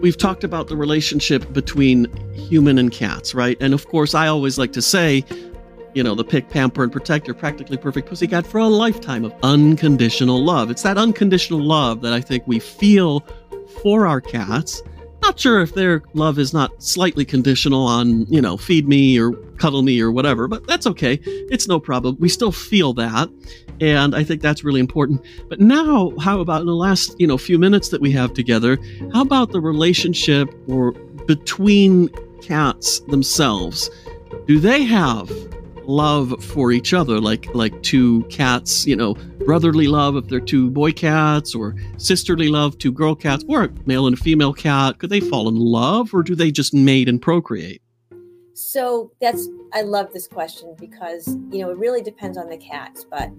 we've 0.00 0.16
talked 0.16 0.44
about 0.44 0.68
the 0.68 0.76
relationship 0.76 1.52
between 1.52 2.06
human 2.34 2.78
and 2.78 2.90
cats, 2.90 3.34
right? 3.34 3.56
And 3.60 3.74
of 3.74 3.86
course, 3.88 4.14
I 4.14 4.28
always 4.28 4.58
like 4.58 4.72
to 4.72 4.82
say, 4.82 5.24
you 5.94 6.02
know, 6.02 6.14
the 6.14 6.24
pick, 6.24 6.48
pamper, 6.48 6.82
and 6.82 6.92
protect 6.92 7.26
your 7.26 7.34
practically 7.34 7.76
perfect 7.76 8.08
pussycat 8.08 8.46
for 8.46 8.58
a 8.58 8.66
lifetime 8.66 9.24
of 9.24 9.34
unconditional 9.42 10.42
love. 10.42 10.70
It's 10.70 10.82
that 10.82 10.98
unconditional 10.98 11.60
love 11.60 12.02
that 12.02 12.12
I 12.12 12.20
think 12.20 12.46
we 12.46 12.58
feel 12.58 13.20
for 13.82 14.06
our 14.06 14.20
cats 14.20 14.82
not 15.22 15.38
sure 15.38 15.60
if 15.60 15.74
their 15.74 16.02
love 16.14 16.38
is 16.38 16.52
not 16.52 16.82
slightly 16.82 17.24
conditional 17.24 17.86
on, 17.86 18.26
you 18.26 18.40
know, 18.40 18.56
feed 18.56 18.88
me 18.88 19.18
or 19.18 19.32
cuddle 19.58 19.82
me 19.82 20.00
or 20.00 20.12
whatever, 20.12 20.48
but 20.48 20.66
that's 20.66 20.86
okay. 20.86 21.20
It's 21.24 21.68
no 21.68 21.80
problem. 21.80 22.16
We 22.18 22.28
still 22.28 22.52
feel 22.52 22.92
that. 22.94 23.28
And 23.80 24.14
I 24.14 24.24
think 24.24 24.42
that's 24.42 24.64
really 24.64 24.80
important. 24.80 25.24
But 25.48 25.60
now, 25.60 26.12
how 26.18 26.40
about 26.40 26.62
in 26.62 26.66
the 26.66 26.74
last, 26.74 27.14
you 27.20 27.26
know, 27.26 27.38
few 27.38 27.58
minutes 27.58 27.90
that 27.90 28.00
we 28.00 28.10
have 28.12 28.32
together, 28.32 28.78
how 29.12 29.22
about 29.22 29.52
the 29.52 29.60
relationship 29.60 30.52
or 30.68 30.92
between 31.26 32.08
cats 32.40 33.00
themselves? 33.00 33.90
Do 34.46 34.58
they 34.58 34.82
have 34.84 35.28
love 35.88 36.42
for 36.44 36.70
each 36.70 36.92
other 36.92 37.18
like 37.20 37.52
like 37.54 37.82
two 37.82 38.22
cats 38.24 38.86
you 38.86 38.94
know 38.94 39.14
brotherly 39.44 39.88
love 39.88 40.16
if 40.16 40.28
they're 40.28 40.38
two 40.38 40.70
boy 40.70 40.92
cats 40.92 41.54
or 41.54 41.74
sisterly 41.96 42.48
love 42.48 42.76
two 42.78 42.92
girl 42.92 43.14
cats 43.14 43.44
or 43.48 43.64
a 43.64 43.70
male 43.86 44.06
and 44.06 44.16
a 44.16 44.20
female 44.20 44.52
cat 44.52 44.98
could 44.98 45.10
they 45.10 45.20
fall 45.20 45.48
in 45.48 45.56
love 45.56 46.12
or 46.12 46.22
do 46.22 46.34
they 46.34 46.50
just 46.50 46.74
mate 46.74 47.08
and 47.08 47.22
procreate 47.22 47.80
so 48.52 49.10
that's 49.20 49.48
i 49.72 49.82
love 49.82 50.12
this 50.12 50.28
question 50.28 50.76
because 50.78 51.26
you 51.50 51.62
know 51.62 51.70
it 51.70 51.78
really 51.78 52.02
depends 52.02 52.36
on 52.36 52.48
the 52.48 52.58
cats 52.58 53.04
but 53.10 53.30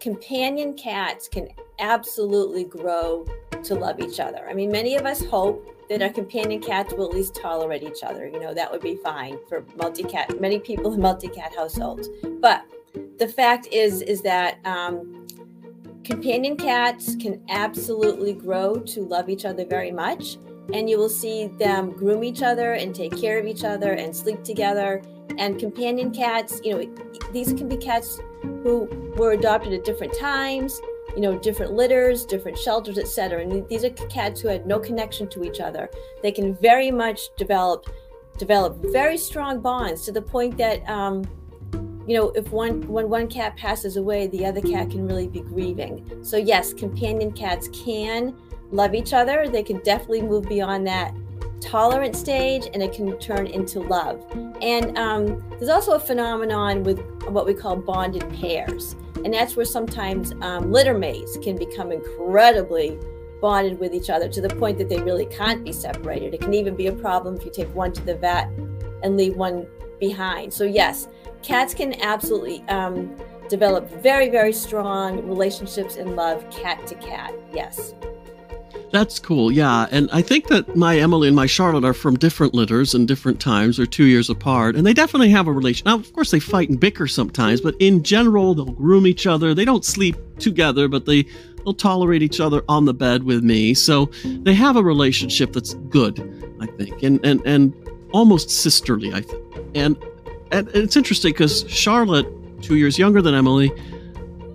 companion 0.00 0.74
cats 0.74 1.28
can 1.28 1.48
absolutely 1.78 2.64
grow 2.64 3.26
to 3.64 3.74
love 3.74 4.00
each 4.00 4.20
other. 4.20 4.48
I 4.48 4.54
mean, 4.54 4.70
many 4.70 4.96
of 4.96 5.04
us 5.04 5.24
hope 5.24 5.66
that 5.88 6.02
our 6.02 6.10
companion 6.10 6.60
cats 6.60 6.92
will 6.92 7.08
at 7.08 7.14
least 7.14 7.34
tolerate 7.34 7.82
each 7.82 8.02
other. 8.02 8.26
You 8.26 8.40
know, 8.40 8.54
that 8.54 8.70
would 8.70 8.82
be 8.82 8.96
fine 8.96 9.38
for 9.48 9.64
multi-cat, 9.76 10.40
many 10.40 10.58
people 10.58 10.92
in 10.92 11.00
multi-cat 11.00 11.54
households. 11.54 12.08
But 12.40 12.64
the 13.18 13.28
fact 13.28 13.68
is, 13.72 14.02
is 14.02 14.22
that 14.22 14.58
um, 14.64 15.26
companion 16.04 16.56
cats 16.56 17.16
can 17.16 17.42
absolutely 17.48 18.32
grow 18.32 18.76
to 18.76 19.00
love 19.02 19.28
each 19.28 19.44
other 19.44 19.64
very 19.64 19.90
much. 19.90 20.36
And 20.74 20.90
you 20.90 20.98
will 20.98 21.08
see 21.08 21.46
them 21.58 21.92
groom 21.92 22.22
each 22.22 22.42
other 22.42 22.74
and 22.74 22.94
take 22.94 23.16
care 23.18 23.38
of 23.38 23.46
each 23.46 23.64
other 23.64 23.92
and 23.92 24.14
sleep 24.14 24.44
together. 24.44 25.02
And 25.38 25.58
companion 25.58 26.10
cats, 26.10 26.60
you 26.62 26.72
know, 26.74 26.94
these 27.32 27.54
can 27.54 27.68
be 27.68 27.78
cats 27.78 28.20
who 28.42 28.88
were 29.16 29.32
adopted 29.32 29.72
at 29.72 29.84
different 29.84 30.12
times 30.12 30.78
you 31.18 31.22
know, 31.22 31.36
different 31.36 31.72
litters, 31.72 32.24
different 32.24 32.56
shelters, 32.56 32.96
etc. 32.96 33.42
And 33.42 33.68
these 33.68 33.82
are 33.82 33.90
cats 33.90 34.40
who 34.40 34.46
had 34.46 34.68
no 34.68 34.78
connection 34.78 35.26
to 35.30 35.42
each 35.42 35.58
other. 35.58 35.90
They 36.22 36.30
can 36.30 36.54
very 36.54 36.92
much 36.92 37.34
develop 37.36 37.90
develop 38.38 38.76
very 38.92 39.18
strong 39.18 39.60
bonds 39.60 40.04
to 40.04 40.12
the 40.12 40.22
point 40.22 40.56
that 40.56 40.88
um, 40.88 41.24
you 42.06 42.16
know 42.16 42.30
if 42.36 42.52
one 42.52 42.86
when 42.86 43.10
one 43.10 43.26
cat 43.26 43.56
passes 43.56 43.96
away 43.96 44.28
the 44.28 44.46
other 44.46 44.60
cat 44.60 44.90
can 44.90 45.08
really 45.08 45.26
be 45.26 45.40
grieving 45.40 46.08
so 46.22 46.36
yes 46.36 46.72
companion 46.72 47.32
cats 47.32 47.68
can 47.72 48.32
love 48.70 48.94
each 48.94 49.12
other 49.12 49.48
they 49.48 49.64
can 49.64 49.78
definitely 49.80 50.22
move 50.22 50.48
beyond 50.48 50.86
that 50.86 51.12
tolerant 51.60 52.14
stage 52.14 52.68
and 52.72 52.80
it 52.80 52.92
can 52.92 53.18
turn 53.18 53.48
into 53.48 53.80
love 53.80 54.24
and 54.62 54.96
um, 54.96 55.42
there's 55.58 55.68
also 55.68 55.94
a 55.94 56.00
phenomenon 56.00 56.84
with 56.84 57.00
what 57.30 57.44
we 57.44 57.52
call 57.52 57.74
bonded 57.74 58.22
pairs 58.34 58.94
and 59.24 59.34
that's 59.34 59.56
where 59.56 59.66
sometimes 59.66 60.32
um, 60.42 60.70
litter 60.70 60.96
mates 60.96 61.36
can 61.38 61.56
become 61.56 61.92
incredibly 61.92 62.98
bonded 63.40 63.78
with 63.78 63.94
each 63.94 64.10
other 64.10 64.28
to 64.28 64.40
the 64.40 64.48
point 64.48 64.78
that 64.78 64.88
they 64.88 65.00
really 65.00 65.26
can't 65.26 65.64
be 65.64 65.72
separated. 65.72 66.34
It 66.34 66.40
can 66.40 66.54
even 66.54 66.74
be 66.74 66.88
a 66.88 66.92
problem 66.92 67.36
if 67.36 67.44
you 67.44 67.50
take 67.50 67.72
one 67.74 67.92
to 67.92 68.04
the 68.04 68.16
vet 68.16 68.48
and 69.02 69.16
leave 69.16 69.36
one 69.36 69.66
behind. 70.00 70.52
So, 70.52 70.64
yes, 70.64 71.08
cats 71.42 71.74
can 71.74 72.00
absolutely 72.02 72.62
um, 72.68 73.16
develop 73.48 73.88
very, 74.02 74.28
very 74.28 74.52
strong 74.52 75.26
relationships 75.26 75.96
and 75.96 76.16
love 76.16 76.48
cat 76.50 76.86
to 76.88 76.94
cat. 76.96 77.32
Yes. 77.52 77.94
That's 78.90 79.18
cool, 79.18 79.52
yeah. 79.52 79.86
And 79.90 80.08
I 80.12 80.22
think 80.22 80.46
that 80.48 80.74
my 80.74 80.98
Emily 80.98 81.28
and 81.28 81.36
my 81.36 81.46
Charlotte 81.46 81.84
are 81.84 81.92
from 81.92 82.16
different 82.16 82.54
litters 82.54 82.94
and 82.94 83.06
different 83.06 83.38
times. 83.38 83.76
They're 83.76 83.86
two 83.86 84.06
years 84.06 84.30
apart, 84.30 84.76
and 84.76 84.86
they 84.86 84.94
definitely 84.94 85.28
have 85.30 85.46
a 85.46 85.52
relation. 85.52 85.84
Now, 85.84 85.96
of 85.96 86.12
course, 86.14 86.30
they 86.30 86.40
fight 86.40 86.70
and 86.70 86.80
bicker 86.80 87.06
sometimes, 87.06 87.60
but 87.60 87.74
in 87.80 88.02
general, 88.02 88.54
they'll 88.54 88.64
groom 88.66 89.06
each 89.06 89.26
other. 89.26 89.52
They 89.54 89.66
don't 89.66 89.84
sleep 89.84 90.16
together, 90.38 90.88
but 90.88 91.04
they 91.04 91.26
they'll 91.58 91.74
tolerate 91.74 92.22
each 92.22 92.40
other 92.40 92.62
on 92.68 92.86
the 92.86 92.94
bed 92.94 93.24
with 93.24 93.44
me. 93.44 93.74
So 93.74 94.06
they 94.24 94.54
have 94.54 94.76
a 94.76 94.82
relationship 94.82 95.52
that's 95.52 95.74
good, 95.74 96.18
I 96.60 96.66
think, 96.66 97.02
and 97.02 97.22
and 97.24 97.42
and 97.44 97.74
almost 98.12 98.48
sisterly, 98.48 99.12
I 99.12 99.20
think. 99.20 99.44
And 99.74 100.02
and 100.50 100.68
it's 100.68 100.96
interesting 100.96 101.32
because 101.32 101.68
Charlotte, 101.68 102.26
two 102.62 102.76
years 102.76 102.98
younger 102.98 103.20
than 103.20 103.34
Emily, 103.34 103.70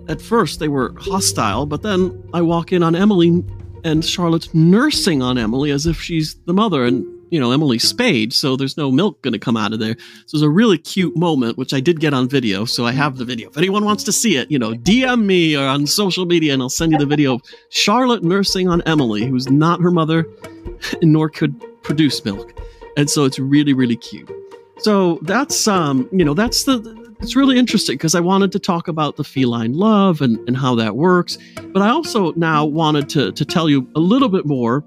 at 0.08 0.20
first 0.20 0.58
they 0.58 0.68
were 0.68 0.92
hostile, 0.98 1.66
but 1.66 1.82
then 1.82 2.20
I 2.34 2.42
walk 2.42 2.72
in 2.72 2.82
on 2.82 2.96
Emily 2.96 3.44
and 3.84 4.04
Charlotte's 4.04 4.52
nursing 4.54 5.22
on 5.22 5.38
Emily 5.38 5.70
as 5.70 5.86
if 5.86 6.00
she's 6.00 6.34
the 6.46 6.54
mother, 6.54 6.84
and 6.84 7.06
you 7.30 7.38
know 7.38 7.52
Emily's 7.52 7.86
spayed, 7.86 8.32
so 8.32 8.56
there's 8.56 8.76
no 8.76 8.90
milk 8.90 9.20
going 9.22 9.32
to 9.32 9.38
come 9.38 9.56
out 9.56 9.72
of 9.72 9.78
there. 9.78 9.96
So 10.26 10.36
it's 10.36 10.42
a 10.42 10.48
really 10.48 10.78
cute 10.78 11.16
moment, 11.16 11.58
which 11.58 11.74
I 11.74 11.80
did 11.80 12.00
get 12.00 12.14
on 12.14 12.28
video, 12.28 12.64
so 12.64 12.86
I 12.86 12.92
have 12.92 13.18
the 13.18 13.24
video. 13.24 13.50
If 13.50 13.58
anyone 13.58 13.84
wants 13.84 14.02
to 14.04 14.12
see 14.12 14.36
it, 14.36 14.50
you 14.50 14.58
know, 14.58 14.72
DM 14.72 15.24
me 15.24 15.56
or 15.56 15.66
on 15.66 15.86
social 15.86 16.24
media, 16.24 16.54
and 16.54 16.62
I'll 16.62 16.70
send 16.70 16.92
you 16.92 16.98
the 16.98 17.06
video 17.06 17.34
of 17.34 17.42
Charlotte 17.68 18.24
nursing 18.24 18.68
on 18.68 18.82
Emily, 18.82 19.26
who's 19.26 19.50
not 19.50 19.80
her 19.80 19.90
mother, 19.90 20.26
nor 21.02 21.28
could 21.28 21.54
produce 21.82 22.24
milk, 22.24 22.58
and 22.96 23.08
so 23.08 23.24
it's 23.24 23.38
really 23.38 23.74
really 23.74 23.96
cute. 23.96 24.30
So 24.78 25.18
that's 25.22 25.68
um, 25.68 26.08
you 26.10 26.24
know, 26.24 26.34
that's 26.34 26.64
the 26.64 27.03
it's 27.24 27.34
really 27.34 27.58
interesting 27.58 27.94
because 27.94 28.14
I 28.14 28.20
wanted 28.20 28.52
to 28.52 28.58
talk 28.58 28.86
about 28.86 29.16
the 29.16 29.24
feline 29.24 29.72
love 29.72 30.20
and, 30.20 30.38
and 30.46 30.54
how 30.54 30.74
that 30.74 30.96
works. 30.96 31.38
But 31.68 31.80
I 31.80 31.88
also 31.88 32.32
now 32.32 32.66
wanted 32.66 33.08
to, 33.10 33.32
to 33.32 33.44
tell 33.46 33.70
you 33.70 33.88
a 33.96 33.98
little 33.98 34.28
bit 34.28 34.44
more 34.44 34.84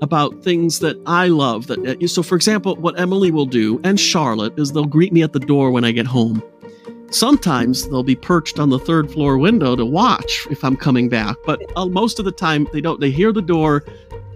about 0.00 0.40
things 0.44 0.78
that 0.78 0.96
I 1.06 1.26
love. 1.26 1.66
That 1.66 1.80
uh, 2.00 2.06
so, 2.06 2.22
for 2.22 2.36
example, 2.36 2.76
what 2.76 2.98
Emily 2.98 3.32
will 3.32 3.44
do 3.44 3.80
and 3.82 3.98
Charlotte 3.98 4.56
is 4.56 4.70
they'll 4.70 4.84
greet 4.84 5.12
me 5.12 5.24
at 5.24 5.32
the 5.32 5.40
door 5.40 5.72
when 5.72 5.84
I 5.84 5.90
get 5.90 6.06
home. 6.06 6.40
Sometimes 7.10 7.88
they'll 7.88 8.04
be 8.04 8.14
perched 8.14 8.60
on 8.60 8.70
the 8.70 8.78
third 8.78 9.10
floor 9.10 9.36
window 9.36 9.74
to 9.74 9.84
watch 9.84 10.46
if 10.48 10.62
I'm 10.62 10.76
coming 10.76 11.08
back, 11.08 11.36
but 11.44 11.60
most 11.90 12.20
of 12.20 12.24
the 12.24 12.30
time 12.30 12.68
they 12.72 12.80
don't. 12.80 13.00
They 13.00 13.10
hear 13.10 13.32
the 13.32 13.42
door 13.42 13.84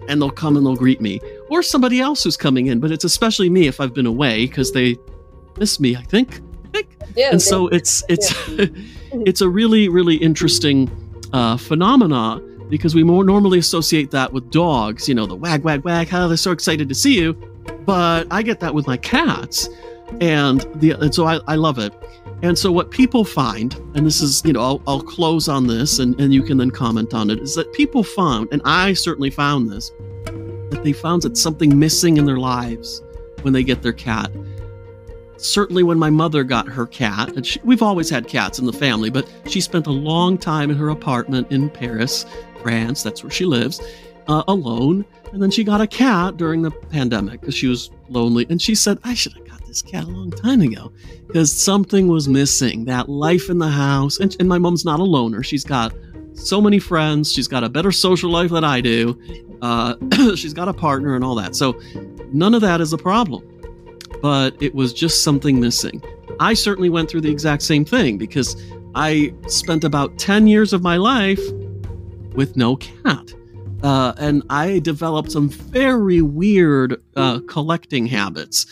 and 0.09 0.21
they'll 0.21 0.29
come 0.29 0.57
and 0.57 0.65
they'll 0.65 0.75
greet 0.75 0.99
me, 0.99 1.21
or 1.49 1.63
somebody 1.63 2.01
else 2.01 2.25
who's 2.25 2.35
coming 2.35 2.67
in. 2.67 2.81
But 2.81 2.91
it's 2.91 3.05
especially 3.05 3.49
me 3.49 3.67
if 3.67 3.79
I've 3.79 3.93
been 3.93 4.05
away 4.05 4.45
because 4.45 4.73
they 4.73 4.97
miss 5.57 5.79
me. 5.79 5.95
I 5.95 6.01
think 6.01 6.41
and 7.31 7.41
so 7.41 7.67
it's 7.67 8.03
it's 8.09 8.33
it's 9.11 9.41
a 9.41 9.49
really 9.49 9.89
really 9.89 10.15
interesting 10.15 10.89
uh, 11.33 11.57
phenomena 11.57 12.41
because 12.69 12.95
we 12.95 13.03
more 13.03 13.23
normally 13.23 13.59
associate 13.59 14.11
that 14.11 14.33
with 14.33 14.49
dogs. 14.51 15.07
You 15.07 15.15
know, 15.15 15.25
the 15.25 15.35
wag 15.35 15.63
wag 15.63 15.83
wag. 15.83 16.07
How 16.07 16.27
they're 16.27 16.37
so 16.37 16.51
excited 16.51 16.89
to 16.89 16.95
see 16.95 17.19
you, 17.19 17.33
but 17.85 18.27
I 18.31 18.41
get 18.41 18.59
that 18.61 18.73
with 18.73 18.87
my 18.87 18.97
cats, 18.97 19.69
and 20.21 20.61
the 20.75 20.91
and 20.91 21.13
so 21.13 21.25
I, 21.25 21.39
I 21.47 21.55
love 21.55 21.79
it. 21.79 21.93
And 22.41 22.57
so 22.57 22.71
what 22.71 22.91
people 22.91 23.23
find, 23.23 23.73
and 23.95 24.05
this 24.05 24.21
is 24.21 24.43
you 24.45 24.53
know 24.53 24.61
I'll, 24.61 24.81
I'll 24.87 25.01
close 25.01 25.47
on 25.47 25.67
this, 25.67 25.99
and 25.99 26.19
and 26.19 26.33
you 26.33 26.43
can 26.43 26.57
then 26.57 26.71
comment 26.71 27.13
on 27.13 27.29
it, 27.29 27.39
is 27.39 27.55
that 27.55 27.71
people 27.73 28.03
found, 28.03 28.49
and 28.51 28.61
I 28.65 28.93
certainly 28.93 29.29
found 29.29 29.69
this, 29.69 29.91
that 30.71 30.81
they 30.83 30.93
found 30.93 31.21
that 31.23 31.37
something 31.37 31.77
missing 31.77 32.17
in 32.17 32.25
their 32.25 32.39
lives 32.39 33.01
when 33.41 33.53
they 33.53 33.63
get 33.63 33.81
their 33.81 33.93
cat 33.93 34.31
certainly 35.37 35.83
when 35.83 35.99
my 35.99 36.09
mother 36.09 36.43
got 36.43 36.67
her 36.67 36.85
cat, 36.85 37.35
and 37.35 37.45
she, 37.45 37.59
we've 37.63 37.81
always 37.81 38.09
had 38.09 38.27
cats 38.27 38.59
in 38.59 38.65
the 38.65 38.73
family, 38.73 39.09
but 39.09 39.29
she 39.47 39.61
spent 39.61 39.87
a 39.87 39.91
long 39.91 40.37
time 40.37 40.69
in 40.69 40.77
her 40.77 40.89
apartment 40.89 41.51
in 41.51 41.69
Paris, 41.69 42.25
France, 42.61 43.03
that's 43.03 43.23
where 43.23 43.31
she 43.31 43.45
lives, 43.45 43.81
uh, 44.27 44.43
alone. 44.47 45.05
And 45.31 45.41
then 45.41 45.51
she 45.51 45.63
got 45.63 45.81
a 45.81 45.87
cat 45.87 46.37
during 46.37 46.61
the 46.61 46.71
pandemic 46.71 47.41
because 47.41 47.55
she 47.55 47.67
was 47.67 47.91
lonely. 48.09 48.45
And 48.49 48.61
she 48.61 48.75
said, 48.75 48.99
I 49.03 49.13
should 49.13 49.33
have 49.33 49.47
got 49.47 49.65
this 49.65 49.81
cat 49.81 50.05
a 50.05 50.07
long 50.07 50.31
time 50.31 50.61
ago 50.61 50.91
because 51.27 51.51
something 51.51 52.07
was 52.07 52.27
missing 52.27 52.85
that 52.85 53.09
life 53.09 53.49
in 53.49 53.57
the 53.57 53.69
house. 53.69 54.19
And, 54.19 54.35
and 54.39 54.47
my 54.47 54.57
mom's 54.57 54.85
not 54.85 54.99
a 54.99 55.03
loner. 55.03 55.43
She's 55.43 55.63
got 55.63 55.93
so 56.33 56.61
many 56.61 56.79
friends. 56.79 57.31
She's 57.31 57.47
got 57.47 57.63
a 57.63 57.69
better 57.69 57.91
social 57.91 58.29
life 58.29 58.51
than 58.51 58.63
I 58.63 58.81
do. 58.81 59.19
Uh, 59.61 59.95
she's 60.35 60.53
got 60.53 60.67
a 60.67 60.73
partner 60.73 61.15
and 61.15 61.23
all 61.23 61.35
that. 61.35 61.55
So 61.55 61.79
none 62.31 62.53
of 62.53 62.61
that 62.61 62.81
is 62.81 62.93
a 62.93 62.97
problem 62.97 63.43
but 64.21 64.55
it 64.61 64.75
was 64.75 64.93
just 64.93 65.23
something 65.23 65.59
missing. 65.59 66.03
I 66.39 66.53
certainly 66.53 66.89
went 66.89 67.09
through 67.09 67.21
the 67.21 67.31
exact 67.31 67.61
same 67.61 67.85
thing 67.85 68.17
because 68.17 68.55
I 68.95 69.33
spent 69.47 69.83
about 69.83 70.17
10 70.17 70.47
years 70.47 70.73
of 70.73 70.81
my 70.81 70.97
life 70.97 71.41
with 72.33 72.55
no 72.55 72.75
cat. 72.77 73.33
Uh, 73.83 74.13
and 74.17 74.43
I 74.49 74.79
developed 74.79 75.31
some 75.31 75.49
very 75.49 76.21
weird 76.21 77.01
uh, 77.15 77.39
collecting 77.47 78.07
habits, 78.07 78.65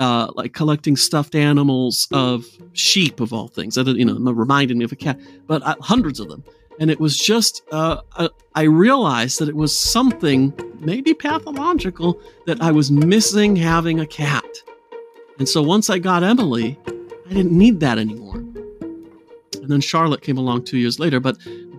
uh, 0.00 0.32
like 0.34 0.54
collecting 0.54 0.96
stuffed 0.96 1.34
animals 1.34 2.08
of 2.12 2.44
sheep, 2.72 3.20
of 3.20 3.32
all 3.32 3.48
things. 3.48 3.76
That 3.76 3.86
you 3.86 4.04
know, 4.04 4.32
reminded 4.32 4.76
me 4.76 4.84
of 4.84 4.92
a 4.92 4.96
cat, 4.96 5.20
but 5.46 5.62
uh, 5.62 5.76
hundreds 5.80 6.20
of 6.20 6.28
them. 6.28 6.42
And 6.78 6.90
it 6.90 7.00
was 7.00 7.16
just, 7.16 7.62
uh, 7.72 8.02
uh, 8.16 8.28
I 8.54 8.62
realized 8.62 9.38
that 9.38 9.48
it 9.48 9.56
was 9.56 9.76
something, 9.76 10.52
maybe 10.80 11.14
pathological, 11.14 12.20
that 12.46 12.60
I 12.60 12.70
was 12.70 12.90
missing 12.90 13.56
having 13.56 14.00
a 14.00 14.06
cat. 14.06 14.44
And 15.38 15.48
so 15.48 15.62
once 15.62 15.90
I 15.90 15.98
got 15.98 16.22
Emily, 16.22 16.78
I 17.28 17.34
didn't 17.34 17.52
need 17.52 17.80
that 17.80 17.98
anymore. 17.98 18.36
And 18.36 19.68
then 19.68 19.80
Charlotte 19.80 20.22
came 20.22 20.38
along 20.38 20.64
two 20.64 20.78
years 20.78 20.98
later. 20.98 21.20
But 21.20 21.36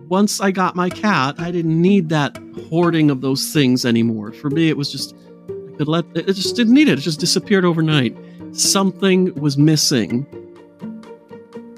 once 0.08 0.40
I 0.40 0.50
got 0.50 0.76
my 0.76 0.88
cat, 0.90 1.36
I 1.38 1.50
didn't 1.50 1.80
need 1.80 2.08
that 2.10 2.38
hoarding 2.68 3.10
of 3.10 3.20
those 3.20 3.52
things 3.52 3.84
anymore. 3.84 4.32
For 4.32 4.50
me, 4.50 4.68
it 4.68 4.76
was 4.76 4.92
just, 4.92 5.14
I 5.48 5.76
could 5.76 5.88
let, 5.88 6.04
it 6.14 6.32
just 6.32 6.54
didn't 6.54 6.74
need 6.74 6.88
it. 6.88 6.98
It 6.98 7.02
just 7.02 7.20
disappeared 7.20 7.64
overnight. 7.64 8.16
Something 8.52 9.34
was 9.34 9.58
missing 9.58 10.22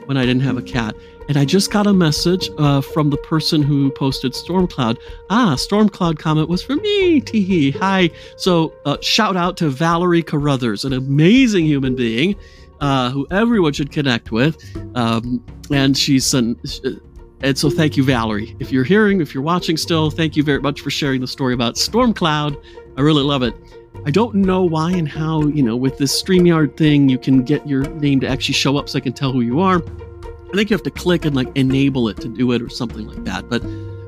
when 0.06 0.16
I 0.16 0.26
didn't 0.26 0.42
have 0.42 0.56
a 0.56 0.62
cat. 0.62 0.94
And 1.30 1.38
I 1.38 1.44
just 1.44 1.70
got 1.70 1.86
a 1.86 1.92
message 1.92 2.50
uh, 2.58 2.80
from 2.80 3.10
the 3.10 3.16
person 3.16 3.62
who 3.62 3.92
posted 3.92 4.32
Stormcloud. 4.32 4.98
Ah, 5.30 5.54
Stormcloud 5.56 6.18
comment 6.18 6.48
was 6.48 6.60
for 6.60 6.74
me. 6.74 7.20
Teehee. 7.20 7.72
Hi. 7.76 8.10
So 8.36 8.74
uh, 8.84 8.96
shout 9.00 9.36
out 9.36 9.56
to 9.58 9.68
Valerie 9.68 10.24
Carruthers, 10.24 10.84
an 10.84 10.92
amazing 10.92 11.66
human 11.66 11.94
being 11.94 12.34
uh, 12.80 13.12
who 13.12 13.28
everyone 13.30 13.72
should 13.74 13.92
connect 13.92 14.32
with. 14.32 14.58
Um, 14.96 15.44
and 15.72 15.96
she's 15.96 16.34
an. 16.34 16.60
Uh, 16.84 16.90
and 17.42 17.56
so 17.56 17.70
thank 17.70 17.96
you, 17.96 18.02
Valerie. 18.02 18.56
If 18.58 18.72
you're 18.72 18.82
hearing, 18.82 19.20
if 19.20 19.32
you're 19.32 19.44
watching 19.44 19.76
still, 19.76 20.10
thank 20.10 20.34
you 20.34 20.42
very 20.42 20.60
much 20.60 20.80
for 20.80 20.90
sharing 20.90 21.20
the 21.20 21.28
story 21.28 21.54
about 21.54 21.76
Stormcloud. 21.76 22.60
I 22.96 23.02
really 23.02 23.22
love 23.22 23.44
it. 23.44 23.54
I 24.04 24.10
don't 24.10 24.34
know 24.34 24.64
why 24.64 24.90
and 24.90 25.08
how, 25.08 25.42
you 25.42 25.62
know, 25.62 25.76
with 25.76 25.96
this 25.96 26.20
StreamYard 26.20 26.76
thing, 26.76 27.08
you 27.08 27.18
can 27.18 27.44
get 27.44 27.68
your 27.68 27.84
name 28.00 28.18
to 28.18 28.26
actually 28.26 28.54
show 28.54 28.76
up 28.76 28.88
so 28.88 28.98
I 28.98 29.00
can 29.00 29.12
tell 29.12 29.30
who 29.30 29.42
you 29.42 29.60
are. 29.60 29.80
I 30.52 30.56
think 30.56 30.70
you 30.70 30.74
have 30.74 30.82
to 30.82 30.90
click 30.90 31.24
and 31.24 31.36
like 31.36 31.48
enable 31.54 32.08
it 32.08 32.16
to 32.18 32.28
do 32.28 32.50
it 32.52 32.60
or 32.60 32.68
something 32.68 33.06
like 33.06 33.24
that. 33.24 33.48
But 33.48 33.62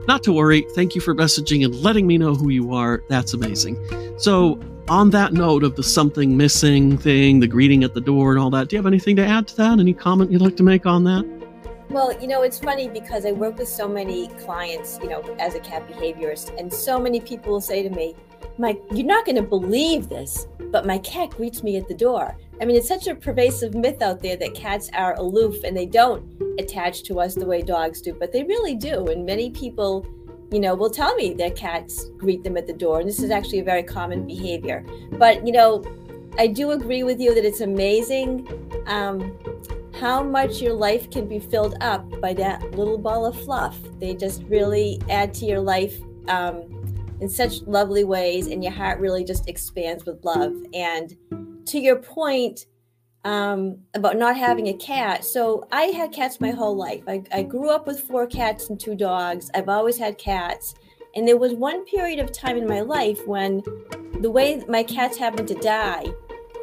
not 0.09 0.25
to 0.25 0.33
worry. 0.33 0.67
Thank 0.75 0.95
you 0.95 1.01
for 1.01 1.15
messaging 1.15 1.65
and 1.65 1.75
letting 1.77 2.07
me 2.07 2.19
know 2.19 2.35
who 2.35 2.49
you 2.49 2.75
are. 2.75 3.03
That's 3.09 3.33
amazing. 3.33 3.77
So, 4.19 4.61
on 4.89 5.11
that 5.11 5.33
note 5.33 5.63
of 5.63 5.77
the 5.77 5.85
something 5.85 6.37
missing 6.37 6.99
thing, 6.99 7.39
the 7.39 7.47
greeting 7.47 7.85
at 7.85 7.95
the 7.95 8.01
door 8.01 8.33
and 8.33 8.41
all 8.41 8.51
that, 8.51 8.69
do 8.69 8.75
you 8.75 8.79
have 8.79 8.87
anything 8.87 9.15
to 9.17 9.25
add 9.25 9.47
to 9.49 9.57
that? 9.57 9.79
Any 9.79 9.95
comment 9.95 10.33
you'd 10.33 10.43
like 10.43 10.57
to 10.57 10.65
make 10.65 10.87
on 10.87 11.05
that? 11.05 11.25
Well, 11.89 12.19
you 12.21 12.27
know, 12.27 12.43
it's 12.43 12.59
funny 12.59 12.89
because 12.89 13.25
I 13.25 13.33
work 13.33 13.59
with 13.59 13.69
so 13.69 13.87
many 13.87 14.29
clients, 14.41 14.99
you 15.03 15.09
know, 15.09 15.21
as 15.39 15.55
a 15.55 15.61
cat 15.61 15.87
behaviorist, 15.87 16.59
and 16.59 16.73
so 16.73 16.99
many 16.99 17.21
people 17.21 17.53
will 17.53 17.61
say 17.61 17.83
to 17.83 17.91
me, 17.91 18.17
Mike, 18.59 18.83
you're 18.93 19.07
not 19.07 19.25
going 19.25 19.37
to 19.37 19.43
believe 19.43 20.09
this, 20.09 20.49
but 20.71 20.87
my 20.87 20.99
cat 20.99 21.31
greets 21.31 21.63
me 21.63 21.77
at 21.77 21.87
the 21.87 21.95
door. 21.95 22.37
I 22.63 22.65
mean, 22.65 22.77
it's 22.77 22.87
such 22.87 23.09
a 23.09 23.17
pervasive 23.17 23.75
myth 23.75 24.03
out 24.03 24.21
there 24.21 24.37
that 24.37 24.55
cats 24.55 24.89
are 24.95 25.17
aloof 25.17 25.65
and 25.65 25.77
they 25.77 25.85
don't 25.85 26.25
attach 26.61 27.03
to 27.03 27.19
us 27.19 27.35
the 27.35 27.45
way 27.45 27.61
dogs 27.61 28.01
do, 28.01 28.15
but 28.15 28.31
they 28.31 28.45
really 28.45 28.77
do. 28.77 29.09
And 29.09 29.27
many 29.27 29.51
people, 29.51 30.07
you 30.53 30.61
know, 30.61 30.73
will 30.77 30.89
tell 30.89 31.13
me 31.17 31.35
their 31.35 31.51
cats 31.51 32.11
greet 32.19 32.45
them 32.45 32.57
at 32.57 32.69
the 32.69 32.73
door. 32.73 33.01
And 33.01 33.09
this 33.09 33.21
is 33.21 33.33
actually 33.33 33.59
a 33.59 33.65
very 33.65 33.83
common 33.83 34.29
behavior. 34.29 34.87
But, 35.11 35.45
you 35.45 35.53
know, 35.53 35.83
I 36.39 36.47
do 36.47 36.71
agree 36.71 37.03
with 37.03 37.19
you 37.19 37.35
that 37.35 37.45
it's 37.45 37.63
amazing 37.63 38.47
um, 38.87 39.37
how 39.99 40.23
much 40.23 40.63
your 40.63 40.75
life 40.75 41.11
can 41.11 41.27
be 41.27 41.41
filled 41.41 41.75
up 41.81 42.21
by 42.21 42.33
that 42.35 42.63
little 42.77 42.97
ball 42.97 43.27
of 43.27 43.35
fluff. 43.43 43.77
They 43.99 44.15
just 44.15 44.45
really 44.45 45.03
add 45.11 45.35
to 45.35 45.47
your 45.47 45.61
life 45.61 46.01
um, 46.29 46.63
in 47.21 47.29
such 47.29 47.63
lovely 47.63 48.05
ways, 48.05 48.47
and 48.47 48.63
your 48.63 48.73
heart 48.73 49.01
really 49.01 49.25
just 49.25 49.49
expands 49.49 50.07
with 50.07 50.25
love. 50.25 50.55
And 50.73 51.17
to 51.67 51.79
your 51.79 51.97
point 51.97 52.67
um, 53.25 53.79
about 53.95 54.17
not 54.17 54.37
having 54.37 54.69
a 54.69 54.75
cat, 54.75 55.25
so 55.25 55.67
I 55.71 55.85
had 55.85 56.13
cats 56.13 56.41
my 56.41 56.51
whole 56.51 56.77
life. 56.77 57.03
I, 57.07 57.23
I 57.33 57.43
grew 57.43 57.71
up 57.71 57.87
with 57.87 58.01
four 58.01 58.27
cats 58.27 58.69
and 58.69 58.79
two 58.79 58.95
dogs. 58.95 59.51
I've 59.55 59.69
always 59.69 59.99
had 59.99 60.19
cats. 60.19 60.75
And 61.15 61.29
there 61.29 61.37
was 61.37 61.53
one 61.53 61.85
period 61.85 62.19
of 62.19 62.33
time 62.33 62.57
in 62.57 62.67
my 62.67 62.81
life 62.81 63.27
when 63.27 63.63
the 64.21 64.31
way 64.31 64.63
my 64.69 64.83
cats 64.83 65.17
happened 65.17 65.49
to 65.49 65.55
die, 65.55 66.07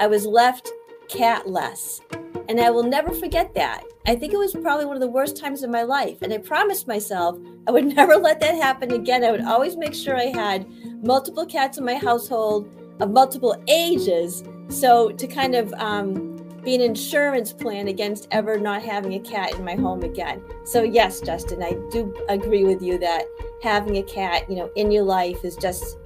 I 0.02 0.08
was 0.08 0.26
left 0.26 0.72
catless. 1.08 2.02
And 2.48 2.60
I 2.60 2.72
will 2.72 2.84
never 2.84 3.14
forget 3.14 3.54
that. 3.54 3.84
I 4.08 4.16
think 4.16 4.34
it 4.34 4.38
was 4.38 4.54
probably 4.54 4.86
one 4.86 4.96
of 4.96 5.02
the 5.02 5.08
worst 5.08 5.38
times 5.38 5.62
of 5.62 5.70
my 5.70 5.84
life. 5.84 6.24
And 6.24 6.34
I 6.34 6.40
promised 6.40 6.88
myself 6.88 7.38
I 7.68 7.72
would 7.72 7.86
never 7.96 8.16
let 8.16 8.40
that 8.40 8.56
happen 8.56 8.92
again. 8.92 9.24
I 9.24 9.32
would 9.32 9.44
always 9.44 9.78
make 9.78 9.94
sure 9.94 10.18
I 10.18 10.32
had 10.36 10.68
multiple 11.04 11.46
cats 11.46 11.78
in 11.78 11.86
my 11.86 11.96
household 11.96 12.68
of 13.00 13.12
multiple 13.12 13.56
ages 13.68 14.44
so 14.70 15.10
to 15.12 15.28
kind 15.28 15.56
of 15.56 15.74
um, 15.74 16.38
be 16.64 16.76
an 16.76 16.82
insurance 16.82 17.52
plan 17.52 17.88
against 17.88 18.28
ever 18.32 18.60
not 18.60 18.82
having 18.82 19.14
a 19.14 19.20
cat 19.20 19.56
in 19.56 19.64
my 19.64 19.76
home 19.76 20.04
again. 20.04 20.44
So 20.66 20.84
yes, 20.84 21.22
Justin, 21.22 21.64
I 21.64 21.72
do 21.92 22.16
agree 22.30 22.64
with 22.64 22.82
you 22.82 22.98
that 23.00 23.26
having 23.64 23.98
a 23.98 24.04
cat, 24.04 24.50
you 24.50 24.56
know, 24.56 24.70
in 24.76 24.92
your 24.92 25.04
life 25.04 25.44
is 25.44 25.56
just 25.56 25.98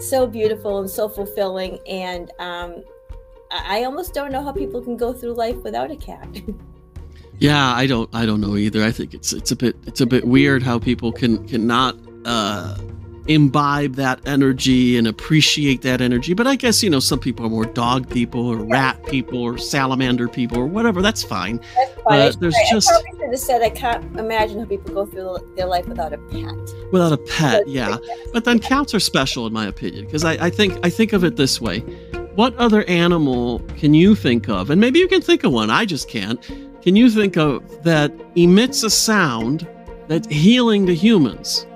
so 0.00 0.26
beautiful 0.26 0.78
and 0.78 0.90
so 0.90 1.08
fulfilling. 1.08 1.78
And 1.86 2.30
um, 2.38 2.82
I 3.50 3.84
almost 3.84 4.14
don't 4.14 4.32
know 4.32 4.42
how 4.42 4.52
people 4.52 4.80
can 4.82 4.96
go 4.96 5.12
through 5.12 5.34
life 5.34 5.56
without 5.56 5.90
a 5.90 5.96
cat. 5.96 6.28
yeah, 7.38 7.72
I 7.74 7.86
don't. 7.86 8.08
I 8.14 8.26
don't 8.26 8.40
know 8.40 8.56
either. 8.56 8.82
I 8.82 8.90
think 8.90 9.14
it's 9.14 9.32
it's 9.32 9.50
a 9.50 9.56
bit 9.56 9.76
it's 9.86 10.00
a 10.00 10.06
bit 10.06 10.26
weird 10.26 10.62
how 10.62 10.78
people 10.78 11.12
can 11.12 11.46
cannot. 11.46 11.96
Uh, 12.24 12.76
imbibe 13.30 13.94
that 13.94 14.20
energy 14.26 14.98
and 14.98 15.06
appreciate 15.06 15.82
that 15.82 16.00
energy. 16.00 16.34
But 16.34 16.48
I 16.48 16.56
guess, 16.56 16.82
you 16.82 16.90
know, 16.90 16.98
some 16.98 17.20
people 17.20 17.46
are 17.46 17.48
more 17.48 17.64
dog 17.64 18.10
people 18.10 18.44
or 18.44 18.56
rat 18.56 19.06
people 19.06 19.40
or 19.40 19.56
salamander 19.56 20.26
people 20.28 20.58
or 20.58 20.66
whatever. 20.66 21.00
That's 21.00 21.22
fine. 21.22 21.60
That's 21.76 22.02
fine. 22.02 22.20
Uh, 22.20 22.32
there's 22.40 22.56
I, 22.56 22.70
just. 22.70 22.90
I 22.90 22.94
probably 22.94 23.10
should 23.20 23.30
have 23.30 23.38
said 23.38 23.62
I 23.62 23.70
can't 23.70 24.18
imagine 24.18 24.58
how 24.58 24.64
people 24.64 24.92
go 24.92 25.06
through 25.06 25.54
their 25.56 25.66
life 25.66 25.86
without 25.86 26.12
a 26.12 26.18
pet. 26.18 26.52
Without 26.92 27.12
a 27.12 27.18
pet, 27.18 27.68
yeah. 27.68 27.98
But 28.32 28.44
then 28.44 28.58
cats 28.58 28.94
are 28.94 29.00
special, 29.00 29.46
in 29.46 29.52
my 29.52 29.66
opinion, 29.66 30.06
because 30.06 30.24
I, 30.24 30.32
I 30.32 30.50
think 30.50 30.76
I 30.84 30.90
think 30.90 31.12
of 31.12 31.22
it 31.22 31.36
this 31.36 31.60
way. 31.60 31.80
What 32.34 32.56
other 32.56 32.84
animal 32.84 33.60
can 33.76 33.94
you 33.94 34.16
think 34.16 34.48
of? 34.48 34.70
And 34.70 34.80
maybe 34.80 34.98
you 34.98 35.06
can 35.06 35.20
think 35.20 35.44
of 35.44 35.52
one. 35.52 35.70
I 35.70 35.84
just 35.84 36.08
can't. 36.08 36.40
Can 36.82 36.96
you 36.96 37.10
think 37.10 37.36
of 37.36 37.84
that 37.84 38.12
emits 38.34 38.82
a 38.82 38.90
sound 38.90 39.68
that's 40.08 40.26
healing 40.28 40.86
to 40.86 40.94
humans? 40.94 41.66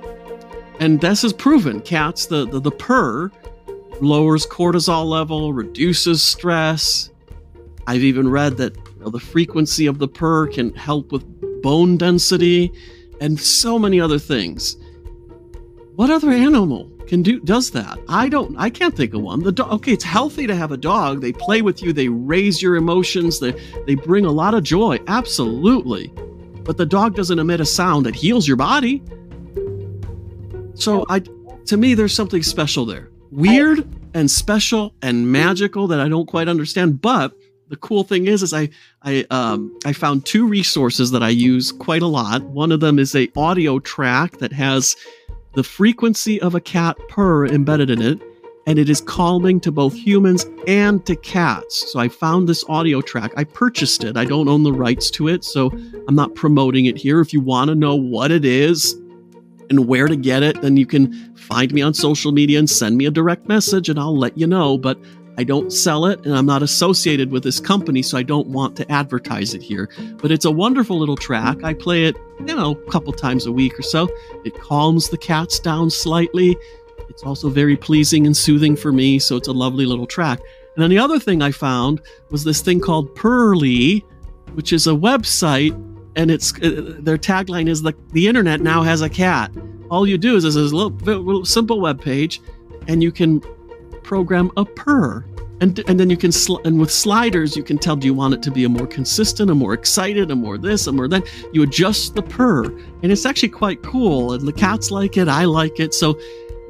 And 0.80 1.00
this 1.00 1.24
is 1.24 1.32
proven. 1.32 1.80
Cats, 1.80 2.26
the, 2.26 2.46
the, 2.46 2.60
the 2.60 2.70
purr 2.70 3.30
lowers 4.00 4.46
cortisol 4.46 5.06
level, 5.06 5.52
reduces 5.52 6.22
stress. 6.22 7.10
I've 7.86 8.02
even 8.02 8.28
read 8.28 8.56
that 8.56 8.76
you 8.76 9.04
know, 9.04 9.10
the 9.10 9.20
frequency 9.20 9.86
of 9.86 9.98
the 9.98 10.08
purr 10.08 10.48
can 10.48 10.74
help 10.74 11.12
with 11.12 11.24
bone 11.62 11.96
density 11.96 12.72
and 13.20 13.38
so 13.38 13.78
many 13.78 14.00
other 14.00 14.18
things. 14.18 14.76
What 15.96 16.10
other 16.10 16.30
animal 16.30 16.90
can 17.06 17.22
do 17.22 17.38
does 17.40 17.70
that? 17.70 17.98
I 18.08 18.28
don't 18.28 18.56
I 18.58 18.68
can't 18.70 18.96
think 18.96 19.14
of 19.14 19.22
one. 19.22 19.42
The 19.42 19.52
dog 19.52 19.72
okay, 19.74 19.92
it's 19.92 20.04
healthy 20.04 20.46
to 20.46 20.56
have 20.56 20.72
a 20.72 20.76
dog. 20.76 21.20
They 21.20 21.32
play 21.32 21.62
with 21.62 21.82
you, 21.82 21.92
they 21.92 22.08
raise 22.08 22.60
your 22.60 22.76
emotions, 22.76 23.38
they 23.38 23.52
they 23.86 23.94
bring 23.94 24.26
a 24.26 24.32
lot 24.32 24.54
of 24.54 24.64
joy. 24.64 24.98
Absolutely. 25.06 26.08
But 26.64 26.78
the 26.78 26.86
dog 26.86 27.14
doesn't 27.14 27.38
emit 27.38 27.60
a 27.60 27.66
sound 27.66 28.06
that 28.06 28.14
heals 28.14 28.48
your 28.48 28.56
body. 28.56 29.02
So 30.74 31.04
I, 31.08 31.22
to 31.66 31.76
me, 31.76 31.94
there's 31.94 32.14
something 32.14 32.42
special 32.42 32.84
there. 32.84 33.10
Weird 33.30 33.88
and 34.14 34.30
special 34.30 34.94
and 35.02 35.30
magical 35.30 35.86
that 35.88 36.00
I 36.00 36.08
don't 36.08 36.26
quite 36.26 36.48
understand. 36.48 37.00
But 37.00 37.32
the 37.68 37.76
cool 37.76 38.04
thing 38.04 38.26
is, 38.26 38.42
is 38.42 38.52
I 38.52 38.68
I 39.02 39.26
um 39.30 39.76
I 39.84 39.92
found 39.92 40.26
two 40.26 40.46
resources 40.46 41.10
that 41.10 41.22
I 41.22 41.30
use 41.30 41.72
quite 41.72 42.02
a 42.02 42.06
lot. 42.06 42.42
One 42.44 42.72
of 42.72 42.80
them 42.80 42.98
is 42.98 43.14
a 43.14 43.30
audio 43.36 43.78
track 43.78 44.38
that 44.38 44.52
has 44.52 44.94
the 45.54 45.64
frequency 45.64 46.40
of 46.40 46.54
a 46.54 46.60
cat 46.60 46.96
purr 47.08 47.46
embedded 47.46 47.90
in 47.90 48.02
it, 48.02 48.20
and 48.66 48.78
it 48.78 48.88
is 48.88 49.00
calming 49.00 49.60
to 49.60 49.72
both 49.72 49.94
humans 49.94 50.46
and 50.66 51.04
to 51.06 51.16
cats. 51.16 51.92
So 51.92 51.98
I 51.98 52.08
found 52.08 52.48
this 52.48 52.64
audio 52.68 53.00
track. 53.00 53.32
I 53.36 53.44
purchased 53.44 54.04
it. 54.04 54.16
I 54.16 54.24
don't 54.24 54.48
own 54.48 54.62
the 54.62 54.72
rights 54.72 55.10
to 55.12 55.28
it, 55.28 55.44
so 55.44 55.70
I'm 56.06 56.14
not 56.14 56.34
promoting 56.34 56.86
it 56.86 56.96
here. 56.96 57.20
If 57.20 57.32
you 57.32 57.40
want 57.40 57.68
to 57.68 57.74
know 57.74 57.94
what 57.94 58.30
it 58.30 58.44
is, 58.44 58.94
and 59.70 59.86
where 59.86 60.08
to 60.08 60.16
get 60.16 60.42
it, 60.42 60.60
then 60.62 60.76
you 60.76 60.86
can 60.86 61.34
find 61.34 61.72
me 61.72 61.82
on 61.82 61.94
social 61.94 62.32
media 62.32 62.58
and 62.58 62.68
send 62.68 62.96
me 62.96 63.06
a 63.06 63.10
direct 63.10 63.48
message 63.48 63.88
and 63.88 63.98
I'll 63.98 64.16
let 64.16 64.36
you 64.36 64.46
know. 64.46 64.78
But 64.78 64.98
I 65.36 65.44
don't 65.44 65.72
sell 65.72 66.06
it 66.06 66.24
and 66.24 66.34
I'm 66.34 66.46
not 66.46 66.62
associated 66.62 67.30
with 67.32 67.42
this 67.42 67.58
company, 67.58 68.02
so 68.02 68.16
I 68.16 68.22
don't 68.22 68.48
want 68.48 68.76
to 68.76 68.90
advertise 68.90 69.54
it 69.54 69.62
here. 69.62 69.90
But 70.20 70.30
it's 70.30 70.44
a 70.44 70.50
wonderful 70.50 70.98
little 70.98 71.16
track. 71.16 71.64
I 71.64 71.74
play 71.74 72.04
it, 72.04 72.16
you 72.40 72.54
know, 72.54 72.72
a 72.72 72.90
couple 72.90 73.12
times 73.12 73.46
a 73.46 73.52
week 73.52 73.78
or 73.78 73.82
so. 73.82 74.08
It 74.44 74.58
calms 74.60 75.08
the 75.08 75.18
cats 75.18 75.58
down 75.58 75.90
slightly. 75.90 76.56
It's 77.08 77.24
also 77.24 77.48
very 77.48 77.76
pleasing 77.76 78.26
and 78.26 78.36
soothing 78.36 78.76
for 78.76 78.92
me, 78.92 79.18
so 79.18 79.36
it's 79.36 79.48
a 79.48 79.52
lovely 79.52 79.86
little 79.86 80.06
track. 80.06 80.40
And 80.74 80.82
then 80.82 80.90
the 80.90 80.98
other 80.98 81.18
thing 81.18 81.42
I 81.42 81.50
found 81.50 82.00
was 82.30 82.44
this 82.44 82.60
thing 82.60 82.80
called 82.80 83.14
Purrli, 83.14 84.02
which 84.54 84.72
is 84.72 84.86
a 84.86 84.90
website 84.90 85.72
and 86.16 86.30
it's 86.30 86.54
uh, 86.62 86.96
their 86.98 87.18
tagline 87.18 87.68
is 87.68 87.82
the 87.82 87.94
the 88.12 88.28
internet 88.28 88.60
now 88.60 88.82
has 88.82 89.02
a 89.02 89.08
cat. 89.08 89.50
All 89.90 90.06
you 90.06 90.18
do 90.18 90.36
is 90.36 90.44
is 90.44 90.56
a 90.56 90.60
little, 90.76 90.90
little 90.90 91.44
simple 91.44 91.80
web 91.80 92.00
page, 92.00 92.40
and 92.88 93.02
you 93.02 93.12
can 93.12 93.42
program 94.02 94.50
a 94.56 94.64
purr, 94.64 95.24
and 95.60 95.78
and 95.88 95.98
then 95.98 96.10
you 96.10 96.16
can 96.16 96.32
sl- 96.32 96.60
and 96.64 96.80
with 96.80 96.90
sliders 96.90 97.56
you 97.56 97.62
can 97.62 97.78
tell 97.78 97.96
do 97.96 98.06
you 98.06 98.14
want 98.14 98.34
it 98.34 98.42
to 98.42 98.50
be 98.50 98.64
a 98.64 98.68
more 98.68 98.86
consistent, 98.86 99.50
a 99.50 99.54
more 99.54 99.74
excited, 99.74 100.30
a 100.30 100.36
more 100.36 100.58
this, 100.58 100.86
a 100.86 100.92
more 100.92 101.08
that. 101.08 101.28
You 101.52 101.62
adjust 101.62 102.14
the 102.14 102.22
purr, 102.22 102.64
and 103.02 103.12
it's 103.12 103.26
actually 103.26 103.50
quite 103.50 103.82
cool. 103.82 104.32
And 104.32 104.46
the 104.46 104.52
cats 104.52 104.90
like 104.90 105.16
it, 105.16 105.28
I 105.28 105.44
like 105.44 105.80
it. 105.80 105.94
So 105.94 106.18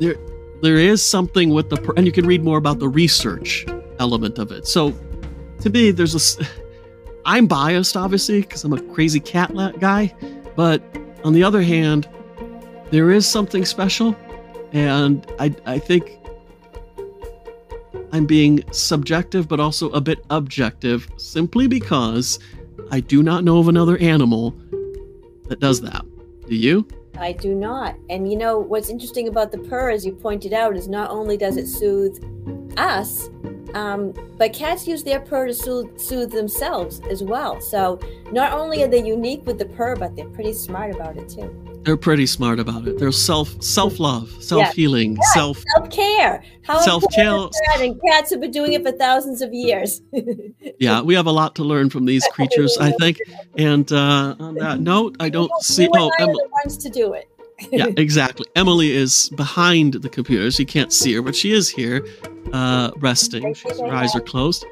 there 0.01 0.17
there 0.63 0.77
is 0.77 1.05
something 1.05 1.51
with 1.51 1.69
the 1.69 1.77
purr, 1.77 1.95
and 1.97 2.07
you 2.07 2.13
can 2.13 2.27
read 2.27 2.43
more 2.43 2.59
about 2.59 2.79
the 2.79 2.89
research 2.89 3.67
element 3.99 4.39
of 4.39 4.51
it. 4.51 4.67
So 4.67 4.93
to 5.61 5.71
me, 5.71 5.91
there's 5.91 6.15
a 6.15 6.45
I'm 7.27 7.47
biased, 7.47 7.97
obviously, 7.97 8.43
because 8.43 8.65
I'm 8.65 8.73
a 8.73 8.83
crazy 8.95 9.21
cat 9.21 9.53
guy. 9.81 10.15
But 10.57 10.83
on 11.25 11.33
the 11.33 11.43
other 11.43 11.63
hand, 11.63 12.09
there 12.91 13.11
is 13.11 13.27
something 13.27 13.65
special. 13.65 14.17
And 14.73 15.27
I, 15.39 15.55
I 15.67 15.79
think 15.79 16.19
I'm 18.13 18.27
being 18.27 18.63
subjective, 18.73 19.49
but 19.49 19.61
also 19.61 19.91
a 19.91 20.01
bit 20.01 20.25
objective, 20.31 21.09
simply 21.17 21.67
because 21.67 22.39
I 22.91 23.01
do 23.01 23.23
not 23.23 23.45
know 23.45 23.59
of 23.59 23.69
another 23.69 23.97
animal 23.99 24.55
that 25.49 25.61
does 25.61 25.81
that. 25.81 26.05
Do 26.49 26.55
you? 26.55 26.87
I 27.19 27.33
do 27.33 27.55
not. 27.55 27.97
And 28.11 28.31
you 28.31 28.37
know, 28.37 28.59
what's 28.59 28.89
interesting 28.89 29.29
about 29.29 29.53
the 29.53 29.59
purr, 29.59 29.91
as 29.91 30.05
you 30.05 30.13
pointed 30.13 30.53
out, 30.53 30.77
is 30.77 30.89
not 30.89 31.11
only 31.11 31.37
does 31.37 31.57
it 31.57 31.67
soothe 31.67 32.23
us, 32.77 33.31
um, 33.75 34.15
but 34.39 34.53
cats 34.53 34.87
use 34.87 35.03
their 35.03 35.21
purr 35.21 35.47
to 35.47 35.55
soothe, 35.55 35.99
soothe, 35.99 36.31
themselves 36.31 37.01
as 37.11 37.23
well. 37.23 37.61
So 37.61 37.99
not 38.31 38.53
only 38.53 38.83
are 38.83 38.89
they 38.89 39.05
unique 39.05 39.45
with 39.47 39.59
the 39.59 39.67
purr, 39.67 39.97
but 39.97 40.17
they're 40.17 40.29
pretty 40.29 40.53
smart 40.53 40.95
about 40.95 41.17
it 41.17 41.29
too. 41.29 41.53
They're 41.85 41.99
pretty 41.99 42.25
smart 42.25 42.61
about 42.61 42.89
it. 42.89 42.99
They're 42.99 43.13
self 43.13 43.63
self 43.63 44.01
love, 44.01 44.31
self 44.43 44.73
healing, 44.73 45.17
yeah. 45.17 45.33
self 45.35 45.63
self 45.75 45.91
care. 45.91 46.43
How 46.63 46.81
self 46.81 47.05
care. 47.13 47.49
And 47.79 48.01
cats 48.09 48.31
have 48.31 48.41
been 48.41 48.53
doing 48.53 48.73
it 48.73 48.83
for 48.83 48.93
thousands 48.93 49.43
of 49.43 49.53
years. 49.53 50.01
yeah, 50.79 51.03
we 51.03 51.15
have 51.15 51.27
a 51.27 51.33
lot 51.33 51.55
to 51.57 51.65
learn 51.65 51.91
from 51.91 52.07
these 52.07 52.27
creatures, 52.33 52.79
I 52.81 52.93
think. 52.93 53.19
And 53.59 53.91
uh, 53.93 54.35
on 54.39 54.55
that 54.55 54.81
note, 54.81 55.17
I 55.21 55.29
don't 55.29 55.51
see. 55.61 55.87
Oh, 55.95 56.11
Emily 56.19 56.43
the 56.43 56.49
ones 56.65 56.79
to 56.79 56.89
do 56.89 57.13
it. 57.13 57.29
Yeah, 57.71 57.87
exactly. 57.97 58.47
Emily 58.55 58.93
is 58.93 59.29
behind 59.31 59.95
the 59.95 60.09
computer. 60.09 60.51
She 60.51 60.65
can't 60.65 60.93
see 60.93 61.15
her, 61.15 61.23
but 61.23 61.37
she 61.37 61.53
is 61.53 61.69
here, 61.69 62.07
uh, 62.53 62.91
resting. 62.97 63.55
Her 63.81 63.93
eyes 63.93 64.15
are 64.15 64.21
closed 64.21 64.65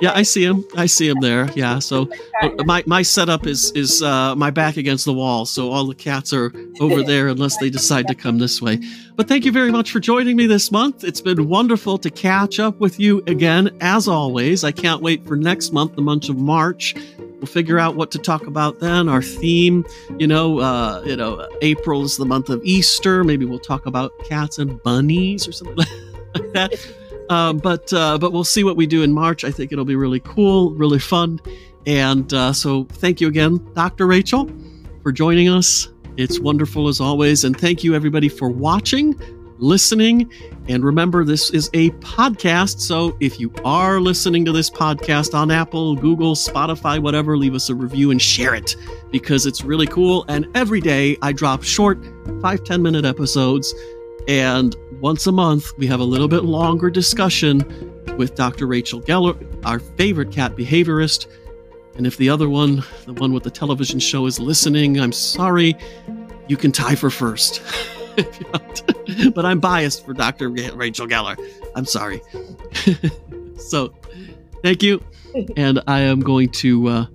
yeah, 0.00 0.12
I 0.14 0.22
see 0.22 0.44
him. 0.44 0.64
I 0.76 0.86
see 0.86 1.08
him 1.08 1.20
there. 1.20 1.50
Yeah. 1.54 1.78
So 1.78 2.08
uh, 2.42 2.50
my 2.64 2.82
my 2.86 3.02
setup 3.02 3.46
is 3.46 3.72
is 3.72 4.02
uh, 4.02 4.34
my 4.36 4.50
back 4.50 4.76
against 4.76 5.04
the 5.04 5.12
wall, 5.12 5.46
so 5.46 5.70
all 5.72 5.84
the 5.86 5.94
cats 5.94 6.32
are 6.32 6.52
over 6.80 7.02
there 7.06 7.28
unless 7.28 7.56
they 7.58 7.70
decide 7.70 8.06
to 8.08 8.14
come 8.14 8.38
this 8.38 8.62
way. 8.62 8.80
But 9.16 9.28
thank 9.28 9.44
you 9.44 9.52
very 9.52 9.72
much 9.72 9.90
for 9.90 10.00
joining 10.00 10.36
me 10.36 10.46
this 10.46 10.70
month. 10.70 11.04
It's 11.04 11.20
been 11.20 11.48
wonderful 11.48 11.98
to 11.98 12.10
catch 12.10 12.60
up 12.60 12.78
with 12.80 13.00
you 13.00 13.22
again, 13.26 13.76
as 13.80 14.06
always. 14.08 14.64
I 14.64 14.72
can't 14.72 15.02
wait 15.02 15.26
for 15.26 15.36
next 15.36 15.72
month, 15.72 15.96
the 15.96 16.02
month 16.02 16.28
of 16.28 16.36
March. 16.36 16.94
We'll 17.44 17.52
figure 17.52 17.78
out 17.78 17.94
what 17.94 18.10
to 18.12 18.18
talk 18.18 18.46
about 18.46 18.80
then. 18.80 19.06
Our 19.06 19.20
theme, 19.20 19.84
you 20.18 20.26
know, 20.26 20.60
uh, 20.60 21.02
you 21.04 21.14
know, 21.14 21.46
April 21.60 22.02
is 22.02 22.16
the 22.16 22.24
month 22.24 22.48
of 22.48 22.64
Easter. 22.64 23.22
Maybe 23.22 23.44
we'll 23.44 23.58
talk 23.58 23.84
about 23.84 24.18
cats 24.20 24.58
and 24.58 24.82
bunnies 24.82 25.46
or 25.46 25.52
something 25.52 25.76
like 26.34 26.52
that. 26.54 26.94
Um, 27.28 27.58
but 27.58 27.92
uh, 27.92 28.16
but 28.16 28.32
we'll 28.32 28.44
see 28.44 28.64
what 28.64 28.78
we 28.78 28.86
do 28.86 29.02
in 29.02 29.12
March. 29.12 29.44
I 29.44 29.50
think 29.50 29.72
it'll 29.72 29.84
be 29.84 29.94
really 29.94 30.20
cool, 30.20 30.70
really 30.70 30.98
fun. 30.98 31.38
And 31.84 32.32
uh, 32.32 32.54
so 32.54 32.84
thank 32.84 33.20
you 33.20 33.28
again, 33.28 33.58
Dr. 33.74 34.06
Rachel, 34.06 34.50
for 35.02 35.12
joining 35.12 35.50
us. 35.50 35.90
It's 36.16 36.40
wonderful 36.40 36.88
as 36.88 36.98
always. 36.98 37.44
And 37.44 37.54
thank 37.54 37.84
you, 37.84 37.94
everybody, 37.94 38.30
for 38.30 38.48
watching, 38.48 39.20
listening. 39.64 40.30
And 40.68 40.84
remember, 40.84 41.24
this 41.24 41.50
is 41.50 41.70
a 41.74 41.90
podcast. 41.90 42.80
So 42.80 43.16
if 43.20 43.40
you 43.40 43.52
are 43.64 44.00
listening 44.00 44.44
to 44.44 44.52
this 44.52 44.70
podcast 44.70 45.34
on 45.34 45.50
Apple, 45.50 45.96
Google, 45.96 46.34
Spotify, 46.34 47.00
whatever, 47.00 47.36
leave 47.36 47.54
us 47.54 47.70
a 47.70 47.74
review 47.74 48.10
and 48.10 48.20
share 48.20 48.54
it 48.54 48.76
because 49.10 49.46
it's 49.46 49.64
really 49.64 49.86
cool. 49.86 50.24
And 50.28 50.46
every 50.54 50.80
day 50.80 51.16
I 51.22 51.32
drop 51.32 51.62
short 51.62 51.98
five 52.40 52.64
ten 52.64 52.82
minute 52.82 53.04
episodes 53.04 53.74
and 54.26 54.74
once 55.00 55.26
a 55.26 55.32
month, 55.32 55.76
we 55.76 55.86
have 55.86 56.00
a 56.00 56.04
little 56.04 56.28
bit 56.28 56.44
longer 56.44 56.88
discussion 56.88 57.58
with 58.16 58.34
Dr. 58.34 58.66
Rachel 58.66 59.00
Geller, 59.02 59.36
our 59.66 59.78
favorite 59.78 60.32
cat 60.32 60.56
behaviorist. 60.56 61.26
And 61.96 62.06
if 62.06 62.16
the 62.16 62.30
other 62.30 62.48
one, 62.48 62.82
the 63.04 63.12
one 63.12 63.32
with 63.32 63.42
the 63.42 63.50
television 63.50 64.00
show, 64.00 64.26
is 64.26 64.40
listening, 64.40 64.98
I'm 64.98 65.12
sorry. 65.12 65.76
You 66.48 66.56
can 66.56 66.72
tie 66.72 66.94
for 66.94 67.10
first. 67.10 67.62
but 69.34 69.44
I'm 69.44 69.60
biased 69.60 70.04
for 70.04 70.14
Dr. 70.14 70.48
Rachel 70.48 71.06
Geller. 71.06 71.36
I'm 71.74 71.84
sorry. 71.84 72.20
so, 73.58 73.94
thank 74.62 74.82
you. 74.82 75.02
And 75.56 75.82
I 75.86 76.00
am 76.00 76.20
going 76.20 76.50
to 76.50 76.88
uh, 76.88 77.06